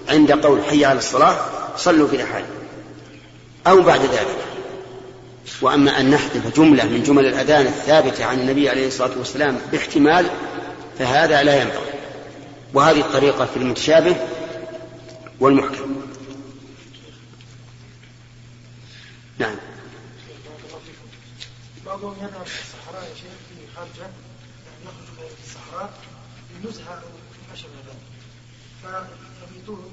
[0.08, 1.36] عند قول حي على الصلاة
[1.76, 2.44] صلوا في رحال
[3.66, 4.36] أو بعد ذلك.
[5.62, 10.26] وأما أن نحذف جملة من جمل الأذان الثابتة عن النبي عليه الصلاة والسلام باحتمال
[10.98, 11.92] فهذا لا ينبغي.
[12.74, 14.16] وهذه الطريقة في المتشابه
[15.40, 15.96] والمحكم.
[19.38, 19.54] نعم.
[21.86, 25.92] بعضهم في الصحراء يا شيخ في خارجة يعني يخرج في الصحراء
[26.64, 27.02] لنزهه
[27.54, 28.02] شبه ذلك.
[29.40, 29.84] فبيتهم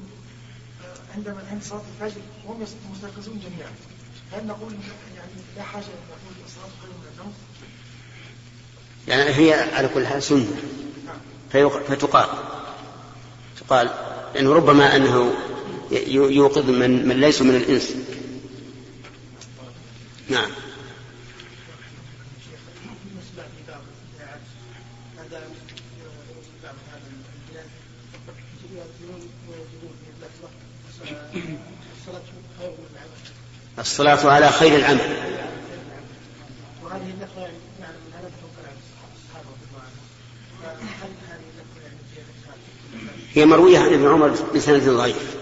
[1.15, 3.71] عندما عند صلاة الفجر هم مستيقظون جميعا.
[4.31, 4.73] هل نقول
[5.15, 7.33] يعني لا حاجة أن نقول الصلاة خير من النوم؟
[9.07, 10.47] يعني هي على كل حال سنة.
[11.51, 12.29] فتقال.
[13.59, 13.89] تقال
[14.35, 15.33] لأنه ربما أنه
[16.11, 17.93] يوقظ من, من ليسوا من الإنس.
[20.29, 20.51] نعم.
[33.83, 35.17] الصلاة على خير العمل.
[43.33, 45.35] هي مروية عن ابن عمر بسند ضعيف.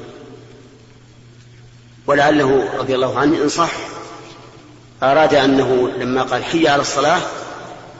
[2.07, 3.71] ولعله رضي الله عنه إن صح
[5.03, 7.21] أراد أنه لما قال حي على الصلاة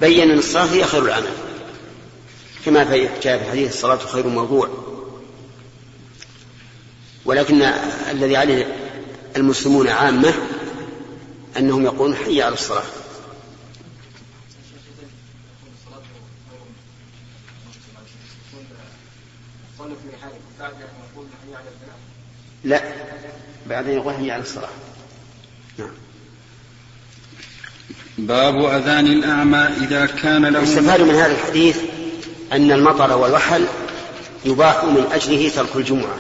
[0.01, 1.34] بين أن الصلاة هي خير العمل.
[2.65, 2.84] كما
[3.23, 4.69] جاء في الحديث الصلاة خير موضوع.
[7.25, 7.62] ولكن
[8.12, 8.81] الذي عليه
[9.36, 10.34] المسلمون عامة
[11.58, 12.84] أنهم يقولون حي على الصلاة.
[22.63, 22.84] لا
[23.70, 24.70] بعدين يقول حي على الصلاة.
[25.78, 25.91] نعم.
[28.17, 31.78] باب أذان الأعمى إذا كان له يستفاد من هذا الحديث
[32.52, 33.65] أن المطر والوحل
[34.46, 36.17] يباح من أجله ترك الجمعة.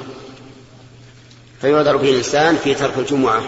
[1.61, 3.41] فيعذر به الإنسان في ترك الجمعة.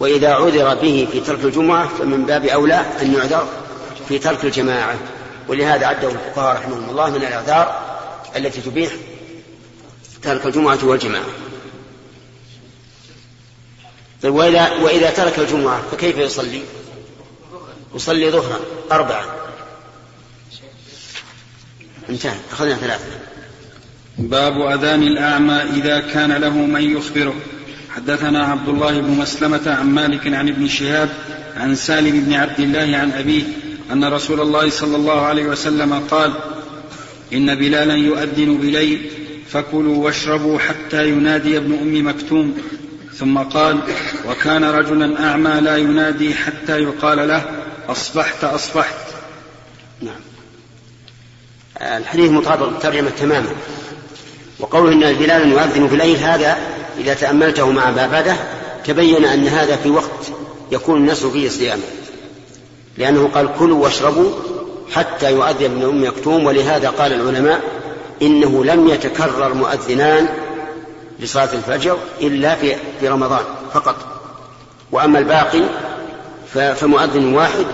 [0.00, 3.48] وإذا عذر به في ترك الجمعة فمن باب أولى أن يعذر
[4.08, 4.98] في ترك الجماعة.
[5.48, 7.88] ولهذا عده الفقهاء رحمهم الله من الأعذار
[8.36, 8.92] التي تبيح
[10.22, 11.26] ترك الجمعة والجماعة.
[14.22, 16.62] طيب وإذا, وإذا ترك الجمعة فكيف يصلي؟
[17.94, 18.60] يصلي ظهرا
[18.92, 19.24] أربعة.
[22.08, 23.27] انتهى أخذنا ثلاثة.
[24.18, 27.34] باب أذان الأعمى إذا كان له من يخبره.
[27.96, 31.08] حدثنا عبد الله بن مسلمة عن مالك عن ابن شهاب
[31.56, 33.42] عن سالم بن عبد الله عن أبيه
[33.92, 36.32] أن رسول الله صلى الله عليه وسلم قال
[37.32, 39.10] إن بلالا يؤذن بليل
[39.48, 42.58] فكلوا واشربوا حتى ينادي ابن أم مكتوم.
[43.14, 43.78] ثم قال
[44.28, 47.44] وكان رجلا أعمى لا ينادي حتى يقال له
[47.88, 48.94] أصبحت أصبحت.
[50.02, 50.20] نعم.
[51.80, 53.50] الحديث مطابق الترجمة تماما.
[54.60, 56.56] وقوله إن بلالا يؤذن في الليل هذا
[56.98, 58.36] إذا تأملته مع ما بعده
[58.84, 60.26] تبين أن هذا في وقت
[60.72, 61.82] يكون الناس فيه صياما.
[62.98, 64.30] لأنه قال كلوا واشربوا
[64.94, 67.60] حتى يؤذن ابن أم مكتوم ولهذا قال العلماء
[68.22, 70.28] إنه لم يتكرر مؤذنان
[71.20, 73.96] لصلاة الفجر إلا في في رمضان فقط.
[74.92, 75.62] وأما الباقي
[76.54, 77.66] فمؤذن واحد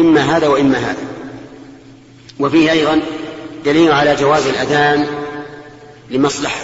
[0.00, 1.06] إما هذا وإما هذا.
[2.40, 3.02] وفيه أيضا
[3.64, 5.06] دليل على جواز الأذان
[6.10, 6.60] لمصلحة.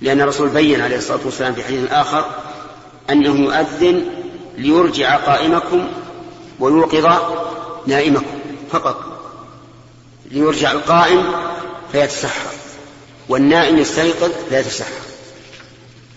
[0.00, 2.30] لأن الرسول بين عليه الصلاة والسلام في حديث آخر
[3.10, 4.06] أنه يؤذن
[4.58, 5.88] ليرجع قائمكم
[6.60, 7.20] ويوقظ
[7.86, 8.38] نائمكم
[8.70, 9.20] فقط.
[10.30, 11.32] ليرجع القائم
[11.92, 12.50] فيتسحر
[13.28, 15.04] والنائم يستيقظ فيتسحر.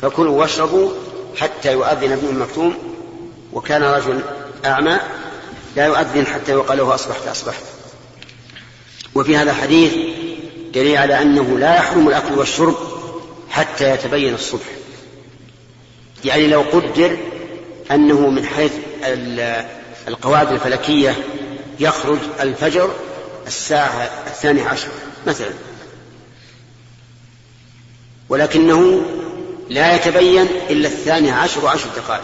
[0.01, 0.91] فكلوا واشربوا
[1.37, 2.77] حتى يؤذن ابن مكتوم
[3.53, 4.21] وكان رجل
[4.65, 4.99] أعمى
[5.75, 7.63] لا يؤذن حتى يقال له أصبحت أصبحت.
[9.15, 9.93] وفي هذا الحديث
[10.73, 12.75] دليل على أنه لا يحرم الأكل والشرب
[13.49, 14.65] حتى يتبين الصبح.
[16.25, 17.17] يعني لو قدر
[17.91, 18.71] أنه من حيث
[20.07, 21.15] القواعد الفلكية
[21.79, 22.91] يخرج الفجر
[23.47, 24.87] الساعة الثانية عشر
[25.27, 25.53] مثلا.
[28.29, 29.01] ولكنه
[29.69, 32.23] لا يتبين إلا الثانية عشر وعشر دقائق.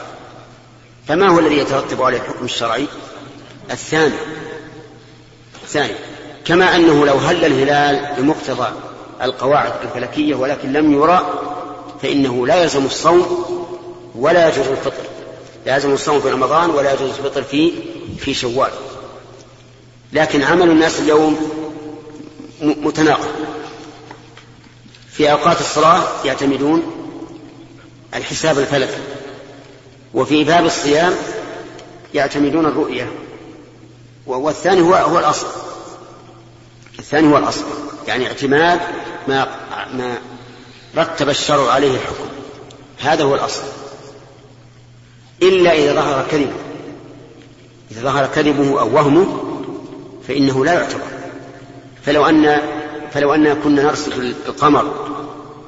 [1.08, 2.88] فما هو الذي يترتب عليه الحكم الشرعي؟
[3.72, 4.16] الثاني.
[5.64, 5.94] الثاني.
[6.46, 8.68] كما أنه لو هل الهلال بمقتضى
[9.22, 11.40] القواعد الفلكية ولكن لم يرى
[12.02, 13.46] فإنه لا يلزم الصوم
[14.16, 15.04] ولا يجوز الفطر.
[15.66, 17.72] لا يلزم الصوم في رمضان ولا يجوز الفطر في
[18.20, 18.72] في شوال.
[20.14, 21.38] لكن عمل الناس اليوم
[22.62, 23.32] متناقض.
[25.12, 26.84] في أوقات الصلاة يعتمدون
[28.16, 29.02] الحساب الفلكي
[30.14, 31.14] وفي باب الصيام
[32.14, 33.12] يعتمدون الرؤية
[34.28, 35.48] والثاني هو هو الأصل.
[37.00, 37.66] الثاني هو الأصل
[38.08, 38.80] يعني اعتماد
[39.28, 39.48] ما
[39.94, 40.18] ما
[40.98, 42.26] رتب الشرع عليه الحكم.
[43.00, 43.64] هذا هو الأصل.
[45.42, 46.54] إلا إذا ظهر كذبه
[47.92, 49.44] إذا ظهر كذبه أو وهمه
[50.28, 51.08] فإنه لا يعتبر.
[52.06, 52.62] فلو أن
[53.14, 54.14] فلو أننا كنا نرصد
[54.48, 54.94] القمر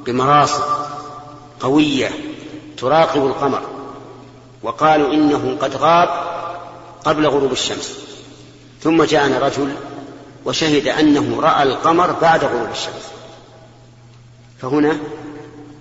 [0.05, 0.63] بمراصد
[1.59, 2.09] قوية
[2.77, 3.61] تراقب القمر
[4.63, 6.09] وقالوا إنه قد غاب
[7.05, 7.91] قبل غروب الشمس
[8.81, 9.75] ثم جاءنا رجل
[10.45, 13.11] وشهد أنه رأى القمر بعد غروب الشمس.
[14.61, 14.97] فهنا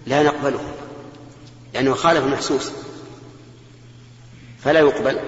[0.07, 0.61] لا نقبله
[1.75, 2.71] لأنه خالف محسوس.
[4.65, 5.19] فلا يقبل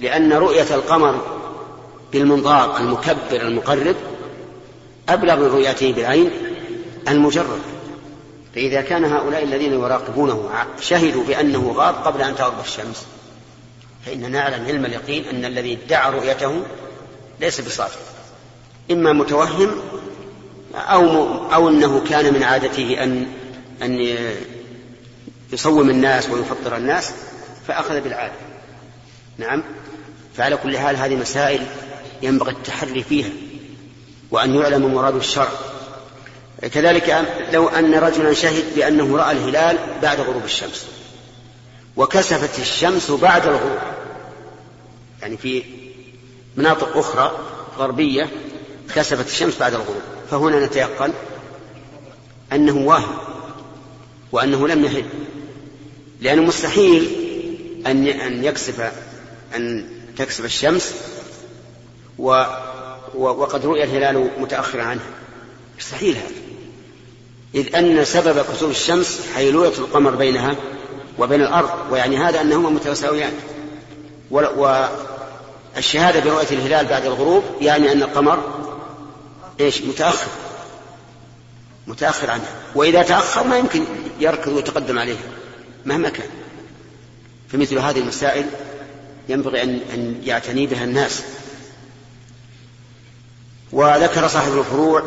[0.00, 1.20] لأن رؤية القمر
[2.12, 3.96] بالمنظار المكبر المقرب
[5.08, 6.30] أبلغ من رؤيته بالعين
[7.08, 7.60] المجرد.
[8.54, 13.06] فإذا كان هؤلاء الذين يراقبونه شهدوا بأنه غاب قبل أن تغرب الشمس
[14.06, 16.62] فإننا نعلم علم اليقين أن الذي ادعى رؤيته
[17.40, 18.15] ليس بصادق.
[18.90, 19.70] إما متوهم
[20.74, 23.26] أو أو أنه كان من عادته أن
[23.82, 24.16] أن
[25.52, 27.12] يصوم الناس ويفطر الناس
[27.68, 28.34] فأخذ بالعادة.
[29.38, 29.62] نعم؟
[30.36, 31.66] فعلى كل حال هذه مسائل
[32.22, 33.30] ينبغي التحري فيها
[34.30, 35.48] وأن يعلم مراد الشرع.
[36.72, 40.86] كذلك لو أن رجلا شهد بأنه رأى الهلال بعد غروب الشمس
[41.96, 43.78] وكسفت الشمس بعد الغروب.
[45.22, 45.62] يعني في
[46.56, 47.38] مناطق أخرى
[47.78, 48.30] غربية
[48.94, 50.02] كسفت الشمس بعد الغروب.
[50.30, 51.12] فهنا نتيقن
[52.52, 53.16] أنه واهم
[54.32, 55.04] وأنه لم يحل
[56.20, 57.26] لأنه مستحيل
[57.86, 58.92] أن أن يكسف
[59.56, 60.94] أن تكسف الشمس
[62.18, 62.44] و
[63.14, 65.00] وقد رؤي الهلال متأخرا عنه
[65.78, 66.46] مستحيل هذا.
[67.54, 70.56] إذ أن سبب كسوف الشمس حيلولة القمر بينها
[71.18, 73.32] وبين الأرض ويعني هذا أنهما متساويان
[74.30, 78.65] والشهادة برؤية الهلال بعد الغروب يعني أن القمر
[79.60, 80.30] إيش متأخر.
[81.86, 82.50] متأخر عنها.
[82.74, 83.84] وإذا تأخر ما يمكن
[84.20, 85.28] يركض ويتقدم عليها
[85.84, 86.28] مهما كان.
[87.48, 88.46] فمثل هذه المسائل
[89.28, 91.22] ينبغي أن أن يعتني بها الناس.
[93.72, 95.02] وذكر صاحب الفروع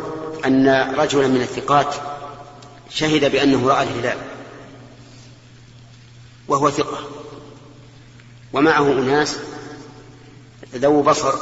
[0.46, 1.94] أن رجلا من الثقات
[2.90, 4.18] شهد بأنه رأى الهلال
[6.48, 6.98] وهو ثقة.
[8.52, 9.36] ومعه أناس
[10.74, 11.34] ذو بصر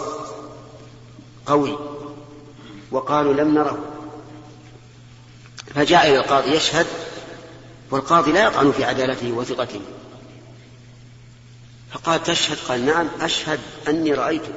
[1.46, 1.97] قوي.
[2.91, 3.78] وقالوا لم نره.
[5.74, 6.86] فجاء إلى القاضي يشهد
[7.91, 9.80] والقاضي لا يطعن في عدالته وثقته.
[11.91, 14.53] فقال تشهد؟ قال نعم أشهد أني رأيته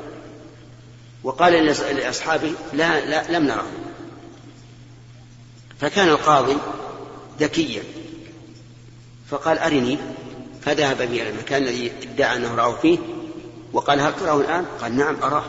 [1.23, 1.65] وقال
[1.95, 3.67] لأصحابه لا, لا لم نره.
[5.79, 6.57] فكان القاضي
[7.39, 7.83] ذكيا.
[9.29, 9.97] فقال أرني؟
[10.61, 12.97] فذهب به إلى المكان الذي ادعى أنه رآه فيه
[13.73, 15.45] وقال هل تراه الآن؟ قال نعم أراه.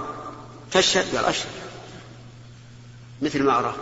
[0.71, 1.62] فاشهد قال أشهد.
[3.23, 3.75] مثل ما أراك.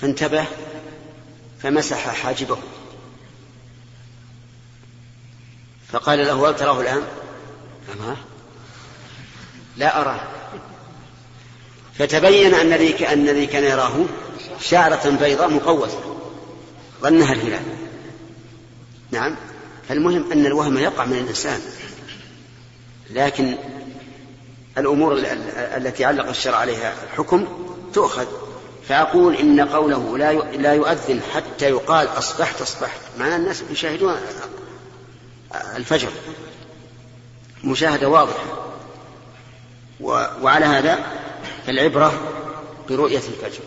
[0.00, 0.44] فانتبه
[1.62, 2.58] فمسح حاجبه.
[5.88, 7.02] فقال له هل تراه الآن؟
[7.88, 8.16] قال
[9.76, 10.20] لا أراه.
[11.98, 12.72] فتبين أن
[13.12, 14.04] الذي كان يراه
[14.60, 16.16] شعرة بيضاء مقوسة.
[17.00, 17.62] ظنها الهلال.
[19.10, 19.36] نعم.
[19.88, 21.60] فالمهم أن الوهم يقع من الإنسان.
[23.10, 23.56] لكن
[24.78, 25.18] الأمور
[25.56, 27.46] التي علق الشرع عليها الحكم
[27.94, 28.26] تؤخذ.
[28.88, 34.16] فأقول إن قوله لا لا يؤذن حتى يقال أصبحت أصبحت معنى الناس يشاهدون
[35.76, 36.08] الفجر.
[37.64, 38.44] مشاهدة واضحة.
[40.42, 40.98] وعلى هذا
[41.66, 42.12] فالعبرة
[42.88, 43.62] برؤية الفجر.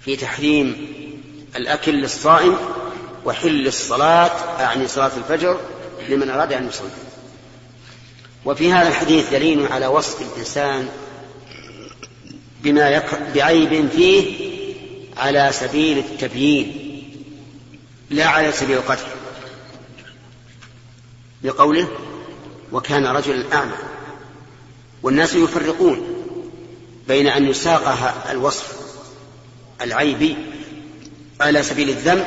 [0.00, 0.88] في تحريم
[1.56, 2.56] الأكل للصائم
[3.24, 4.30] وحل الصلاة
[4.60, 5.60] أعني صلاة الفجر
[6.08, 6.88] لمن أراد أن يصلي.
[8.44, 10.88] وفي هذا الحديث دليل على وصف الإنسان
[12.62, 13.18] بما يك...
[13.34, 14.52] بعيب فيه
[15.16, 16.78] على سبيل التبيين
[18.10, 19.06] لا على سبيل القتل
[21.42, 21.88] بقوله
[22.72, 23.72] وكان رجلا أعمى.
[25.02, 26.06] والناس يفرقون
[27.08, 28.76] بين أن يساق الوصف
[29.80, 30.36] العيب
[31.40, 32.24] على سبيل الذم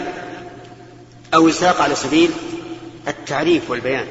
[1.34, 2.32] أو يساق على سبيل
[3.08, 4.08] التعريف والبيان.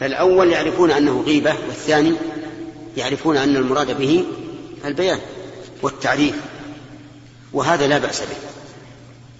[0.00, 2.14] فالأول يعرفون أنه غيبة والثاني
[2.96, 4.24] يعرفون أن المراد به
[4.84, 5.20] البيان
[5.82, 6.34] والتعريف
[7.52, 8.36] وهذا لا بأس به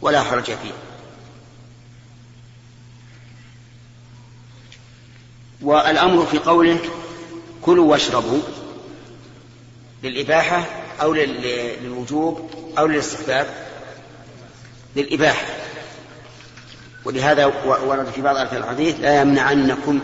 [0.00, 0.72] ولا حرج فيه.
[5.62, 6.78] والأمر في قوله
[7.62, 8.40] كلوا واشربوا
[10.02, 10.66] للإباحة
[11.02, 13.46] أو للوجوب أو للاستحباب
[14.96, 15.46] للإباحة.
[17.04, 20.00] ولهذا ورد في بعض الحديث لا يمنعنكم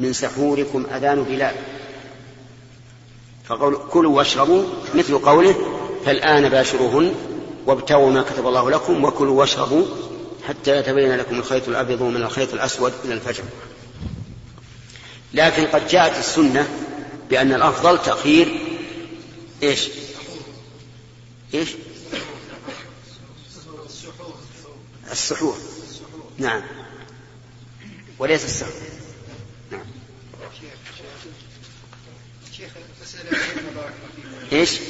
[0.00, 1.54] من سحوركم أذان بلال.
[3.44, 5.54] فقول كلوا واشربوا مثل قوله
[6.04, 7.14] فالآن باشروهن
[7.66, 9.86] وابتغوا ما كتب الله لكم وكلوا واشربوا
[10.48, 13.44] حتى يتبين لكم الخيط الأبيض من الخيط الأسود إلى الفجر.
[15.34, 16.68] لكن قد جاءت السنة
[17.30, 18.60] بأن الأفضل تأخير
[19.62, 19.88] إيش؟
[21.54, 21.68] إيش؟
[25.12, 25.56] السحور.
[26.38, 26.62] نعم.
[28.18, 28.72] وليس السحور
[29.70, 29.86] نعم
[34.50, 34.80] شيخ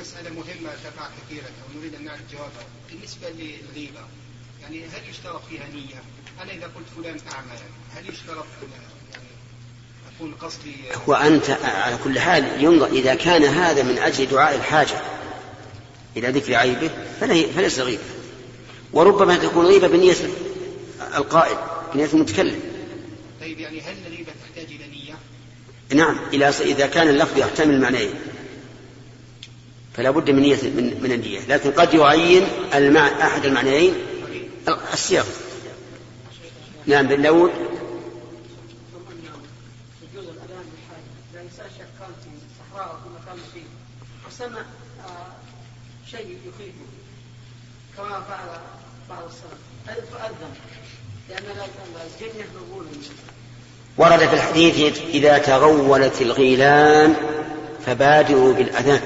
[0.00, 2.66] مسألة مهمة تقع كثيرا أو نريد أن نعرف جوابها.
[2.90, 4.00] بالنسبة للغيبة
[4.62, 6.02] يعني هل يشترط فيها نية؟
[6.42, 7.58] أنا إذا قلت فلان أعمى
[7.96, 8.68] هل يشترط أن
[9.12, 9.24] يعني
[10.16, 10.74] أكون قصدي
[11.06, 15.00] وأنت على كل حال ينظر إذا كان هذا من أجل دعاء الحاجة
[16.16, 16.90] إلى ذكر عيبه
[17.20, 18.02] فلي- فليس غيبة.
[18.92, 20.16] وربما تكون غيبة بنية
[21.16, 21.56] القائل
[21.94, 22.60] بنية المتكلم.
[23.40, 25.14] طيب يعني هل الغيبة تحتاج إلى نية؟
[25.94, 26.16] نعم
[26.60, 28.14] إذا كان اللفظ يحتمل معنيين.
[29.96, 31.40] فلا بد من نية من, من النية.
[31.48, 32.42] لكن قد يعين
[32.74, 33.06] المع...
[33.06, 33.94] أحد المعنيين.
[34.92, 35.26] السياق.
[36.86, 37.50] نعم بن داود
[45.06, 45.32] آه،
[46.10, 46.86] شيء يخيفه
[47.96, 48.60] كما فعل
[49.10, 49.58] بعض السلف
[52.36, 52.86] يهربون
[53.98, 57.14] ورد في الحديث إذا تغولت الغيلان
[57.86, 59.00] فبادروا بالأذان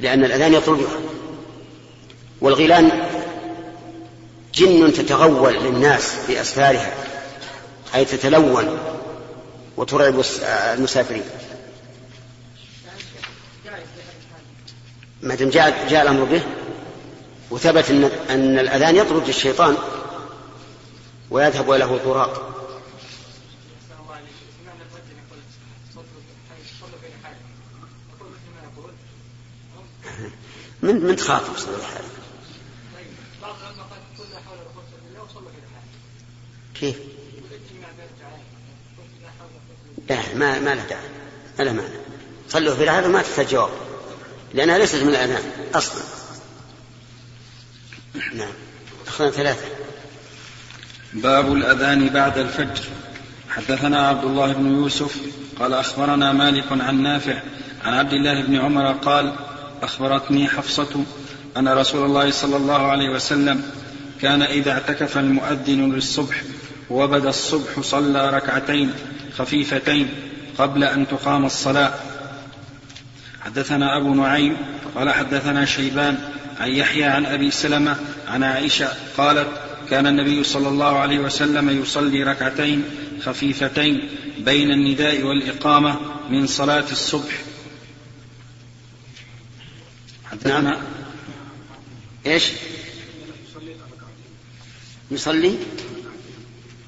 [0.00, 1.00] لأن الأذان يطلبها
[2.40, 2.90] والغيلان
[4.54, 6.94] جن تتغول للناس في أسفارها
[7.94, 8.78] أي تتلون
[9.76, 10.22] وترعب
[10.74, 11.22] المسافرين.
[15.22, 16.42] ما دام جاء, جاء الأمر به
[17.50, 19.76] وثبت أن, أن الأذان يطرد الشيطان
[21.30, 22.50] ويذهب له طراق.
[30.82, 32.24] من من تخاطب صلى الله عليه وسلم.
[33.42, 35.88] بعض العلماء قال كل لا حول ولا قوه الا بالله وصلوا إلى حاله
[36.74, 36.96] كيف؟
[40.08, 41.08] لا ما ما له داعي.
[41.58, 41.94] ما له معنى
[42.48, 43.70] صلوا في هذا ما تحتاج جواب.
[44.54, 46.02] لأنها ليست من الأذان أصلا.
[48.34, 48.52] نعم.
[49.06, 49.83] أخذنا ثلاثة.
[51.14, 52.84] باب الأذان بعد الفجر.
[53.48, 55.16] حدثنا عبد الله بن يوسف
[55.58, 57.34] قال أخبرنا مالك عن نافع
[57.84, 59.32] عن عبد الله بن عمر قال
[59.82, 61.04] أخبرتني حفصة
[61.56, 63.62] أن رسول الله صلى الله عليه وسلم
[64.22, 66.42] كان إذا اعتكف المؤذن للصبح
[66.90, 68.92] وبدأ الصبح صلى ركعتين
[69.38, 70.08] خفيفتين
[70.58, 71.94] قبل أن تقام الصلاة.
[73.44, 74.56] حدثنا أبو نعيم
[74.94, 76.18] قال حدثنا شيبان
[76.60, 77.96] عن يحيى عن أبي سلمة
[78.28, 79.48] عن عائشة قالت
[79.90, 82.84] كان النبي صلى الله عليه وسلم يصلي ركعتين
[83.22, 84.08] خفيفتين
[84.38, 87.42] بين النداء والإقامة من صلاة الصبح.
[90.44, 90.76] نعم.
[92.26, 92.50] إيش؟
[95.10, 95.58] يصلي؟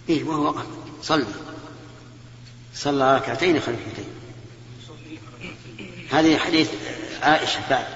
[0.08, 0.66] إيه وهو وقف.
[1.02, 1.26] صلى.
[2.74, 4.04] صلى ركعتين خفيفتين.
[6.10, 6.70] هذه حديث
[7.22, 7.95] عائشة بعد.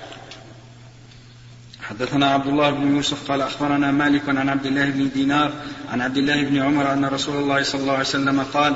[1.90, 5.52] حدثنا عبد الله بن يوسف قال أخبرنا مالك عن عبد الله بن دينار
[5.92, 8.74] عن عبد الله بن عمر أن رسول الله صلى الله عليه وسلم قال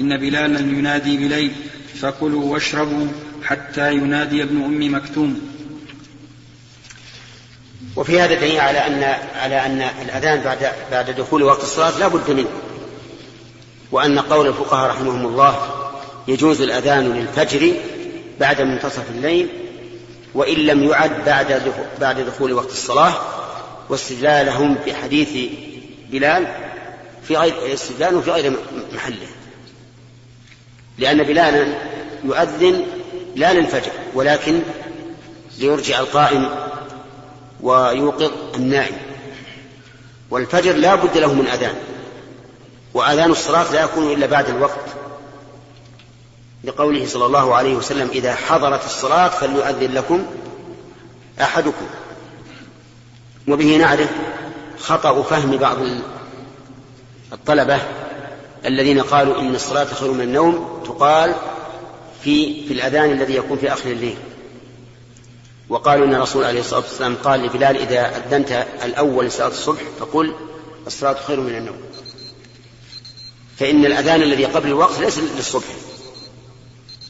[0.00, 1.52] إن بلالا ينادي بليل
[1.94, 3.06] فكلوا واشربوا
[3.44, 5.40] حتى ينادي ابن أم مكتوم.
[7.96, 9.02] وفي هذا دليل على أن
[9.34, 12.50] على أن الأذان بعد بعد دخول وقت الصلاة لا بد منه.
[13.92, 15.68] وأن قول الفقهاء رحمهم الله
[16.28, 17.72] يجوز الأذان للفجر
[18.40, 19.48] بعد منتصف الليل
[20.36, 23.14] وإن لم يعد بعد بعد دخول وقت الصلاة
[23.88, 25.52] واستدلالهم بحديث
[26.10, 26.46] بلال
[27.28, 28.52] في غير استدلال في غير
[28.92, 29.26] محله.
[30.98, 31.74] لأن بلالا
[32.24, 32.86] يؤذن
[33.36, 34.60] لا للفجر ولكن
[35.58, 36.48] ليرجع القائم
[37.62, 38.96] ويوقظ النائم.
[40.30, 41.74] والفجر لا بد له من أذان
[42.94, 45.05] وأذان الصلاة لا يكون إلا بعد الوقت.
[46.66, 50.26] لقوله صلى الله عليه وسلم إذا حضرت الصلاة فليؤذن لكم
[51.40, 51.86] أحدكم.
[53.48, 54.10] وبه نعرف
[54.78, 55.76] خطأ فهم بعض
[57.32, 57.80] الطلبة
[58.66, 61.34] الذين قالوا إن الصلاة خير من النوم تقال
[62.22, 64.16] في في الأذان الذي يكون في آخر الليل.
[65.68, 70.34] وقالوا إن الرسول عليه الصلاة والسلام قال لبلال إذا أذنت الأول لصلاة الصبح فقل
[70.86, 71.80] الصلاة خير من النوم.
[73.56, 75.64] فإن الأذان الذي قبل الوقت ليس للصبح.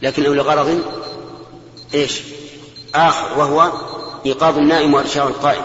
[0.02, 0.82] لكنه لغرض
[1.94, 2.20] إيش؟
[2.94, 3.72] آخر وهو
[4.26, 5.62] إيقاظ النائم وإرشاد القائم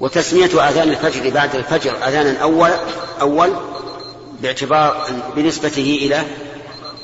[0.00, 2.70] وتسمية آذان الفجر بعد الفجر أذانا أول
[3.20, 3.52] أول
[4.42, 6.22] باعتبار بنسبته إلى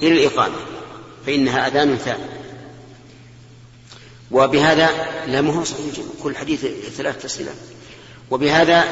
[0.02, 0.54] إلى الإقامة
[1.26, 2.24] فإنها أذان ثاني.
[4.30, 4.88] وبهذا
[5.26, 7.54] لا هو صحيح كل حديث ثلاث تسهيلات.
[8.30, 8.84] وبهذا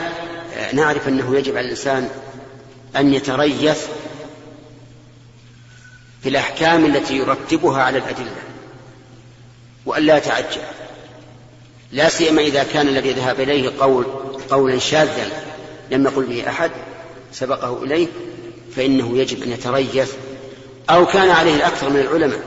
[0.73, 2.09] نعرف أنه يجب على الإنسان
[2.97, 3.79] أن يتريث
[6.23, 8.43] في الأحكام التي يرتبها على الأدلة
[9.87, 10.61] وأن لا يتعجل
[11.93, 14.07] لا سيما إذا كان الذي ذهب إليه قول
[14.51, 15.31] قولا شاذا
[15.91, 16.71] لم يقل به أحد
[17.33, 18.09] سبقه إليه
[18.77, 20.13] فإنه يجب أن يتريث
[20.91, 22.41] أو كان عليه الأكثر من العلماء.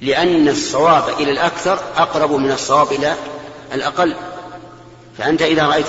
[0.00, 3.14] لأن الصواب إلى الأكثر أقرب من الصواب إلى
[3.72, 4.14] الأقل.
[5.18, 5.86] فأنت إذا رأيت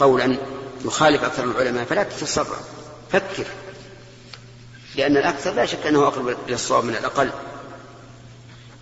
[0.00, 0.36] قولا
[0.84, 2.56] يخالف أكثر العلماء فلا تتسرع
[3.12, 3.44] فكر.
[4.96, 7.30] لأن الأكثر لا شك أنه أقرب إلى الصواب من الأقل.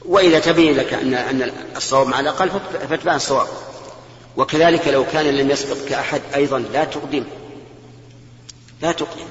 [0.05, 2.51] وإذا تبين لك أن أن الصواب مع الأقل
[2.89, 3.47] فاتبع الصواب.
[4.37, 7.25] وكذلك لو كان لم يسبقك أحد أيضا لا تقدم.
[8.83, 9.29] لا تقدم.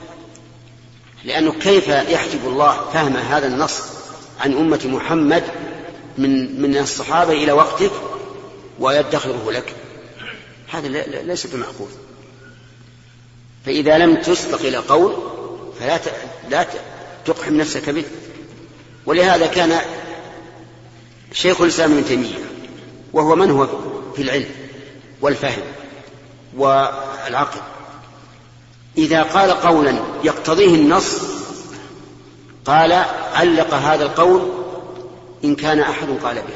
[1.23, 3.81] لأنه كيف يحجب الله فهم هذا النص
[4.39, 5.43] عن أمة محمد
[6.17, 7.91] من من الصحابة إلى وقتك
[8.79, 9.75] ويدخره لك؟
[10.69, 10.87] هذا
[11.23, 11.89] ليس بمعقول.
[13.65, 15.15] فإذا لم تسبق إلى قول
[15.79, 15.99] فلا
[16.51, 16.65] لا
[17.25, 18.05] تقحم نفسك به.
[19.05, 19.81] ولهذا كان
[21.33, 22.35] شيخ الإسلام ابن تيمية
[23.13, 23.67] وهو من هو
[24.15, 24.49] في العلم
[25.21, 25.61] والفهم
[26.57, 27.61] والعقل
[28.97, 31.17] إذا قال قولا يقتضيه النص
[32.65, 32.91] قال
[33.33, 34.51] علق هذا القول
[35.43, 36.53] إن كان أحد قال به.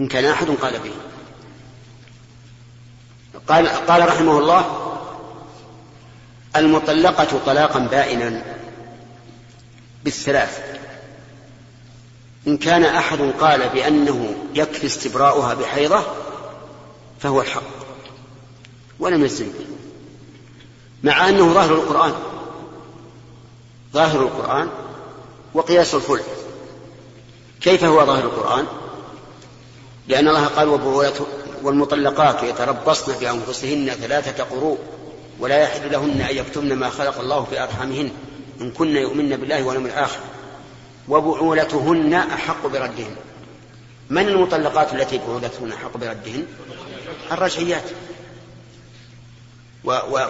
[0.00, 0.92] إن كان أحد قال به.
[3.48, 4.64] قال قال رحمه الله
[6.56, 8.59] المطلقة طلاقا بائنا.
[10.04, 10.80] بالثلاث.
[12.46, 16.02] إن كان أحد قال بأنه يكفي استبراؤها بحيضة
[17.20, 17.62] فهو الحق
[18.98, 19.66] ولم يلزم به
[21.02, 22.14] مع أنه ظاهر القرآن
[23.92, 24.68] ظاهر القرآن
[25.54, 26.24] وقياس الفلح
[27.60, 28.66] كيف هو ظاهر القرآن؟
[30.08, 30.68] لأن الله قال
[31.62, 34.78] والمطلقات يتربصن بأنفسهن ثلاثة قروء
[35.40, 38.10] ولا يحل لهن أن يكتمن ما خلق الله في أرحامهن.
[38.60, 40.20] إن كن يؤمن بالله واليوم الآخر.
[41.08, 43.16] وبعولتهن أحق بردهن.
[44.10, 46.46] من المطلقات التي بعولتهن أحق بردهن؟
[47.32, 47.84] الرجعيات.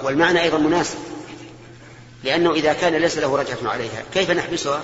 [0.05, 0.99] والمعنى أيضا مناسب.
[2.24, 4.81] لأنه إذا كان ليس له رجعة عليها كيف نحبسها؟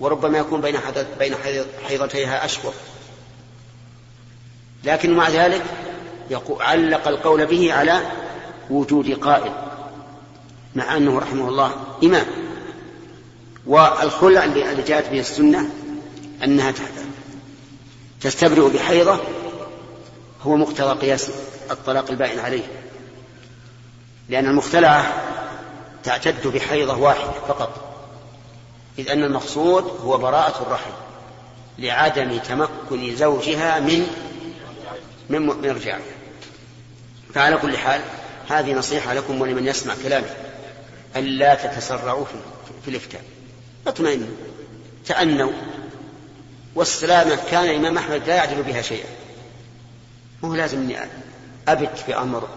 [0.00, 0.76] وربما يكون بين
[1.18, 1.34] بين
[1.88, 2.72] حيضتيها أشهر
[4.84, 5.62] لكن مع ذلك
[6.60, 8.00] علق القول به على
[8.70, 9.52] وجود قائل.
[10.74, 11.72] مع أنه رحمه الله
[12.04, 12.26] إمام.
[13.66, 15.70] والخلع اللي جاءت به السنة
[16.44, 16.74] أنها
[18.20, 19.18] تستبرئ بحيضة
[20.42, 21.30] هو مقتضى قياس
[21.70, 22.64] الطلاق البائن عليه.
[24.28, 25.12] لأن المختلعة
[26.04, 27.94] تعتد بحيضة واحدة فقط.
[28.98, 30.90] إذ أن المقصود هو براءة الرحم
[31.78, 34.06] لعدم تمكن زوجها من
[35.28, 36.00] من مرجعها
[37.34, 38.00] فعلى كل حال
[38.48, 40.26] هذه نصيحة لكم ولمن يسمع كلامي.
[41.16, 42.24] ألا تتسرعوا
[42.84, 43.24] في الإفتاء.
[43.86, 44.28] اطمئنوا
[45.06, 45.52] تأنوا.
[46.74, 49.08] والسلامة كان الإمام أحمد لا يعدل بها شيئا.
[50.42, 50.98] مو لازم أني
[51.68, 52.48] أبت بأمر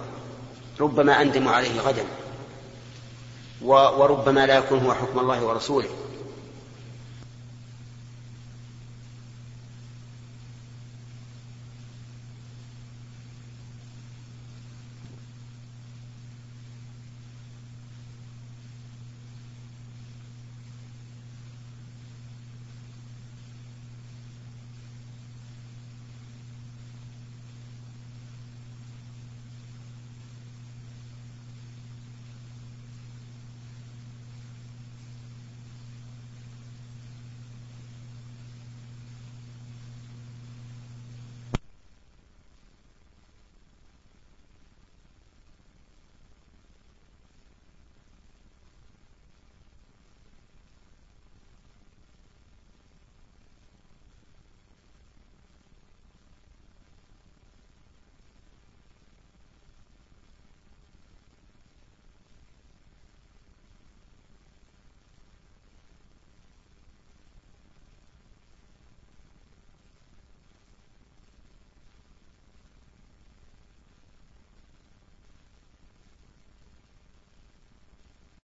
[0.80, 2.04] ربما أندم عليه غدا
[3.62, 5.90] وربما لا يكون هو حكم الله ورسوله.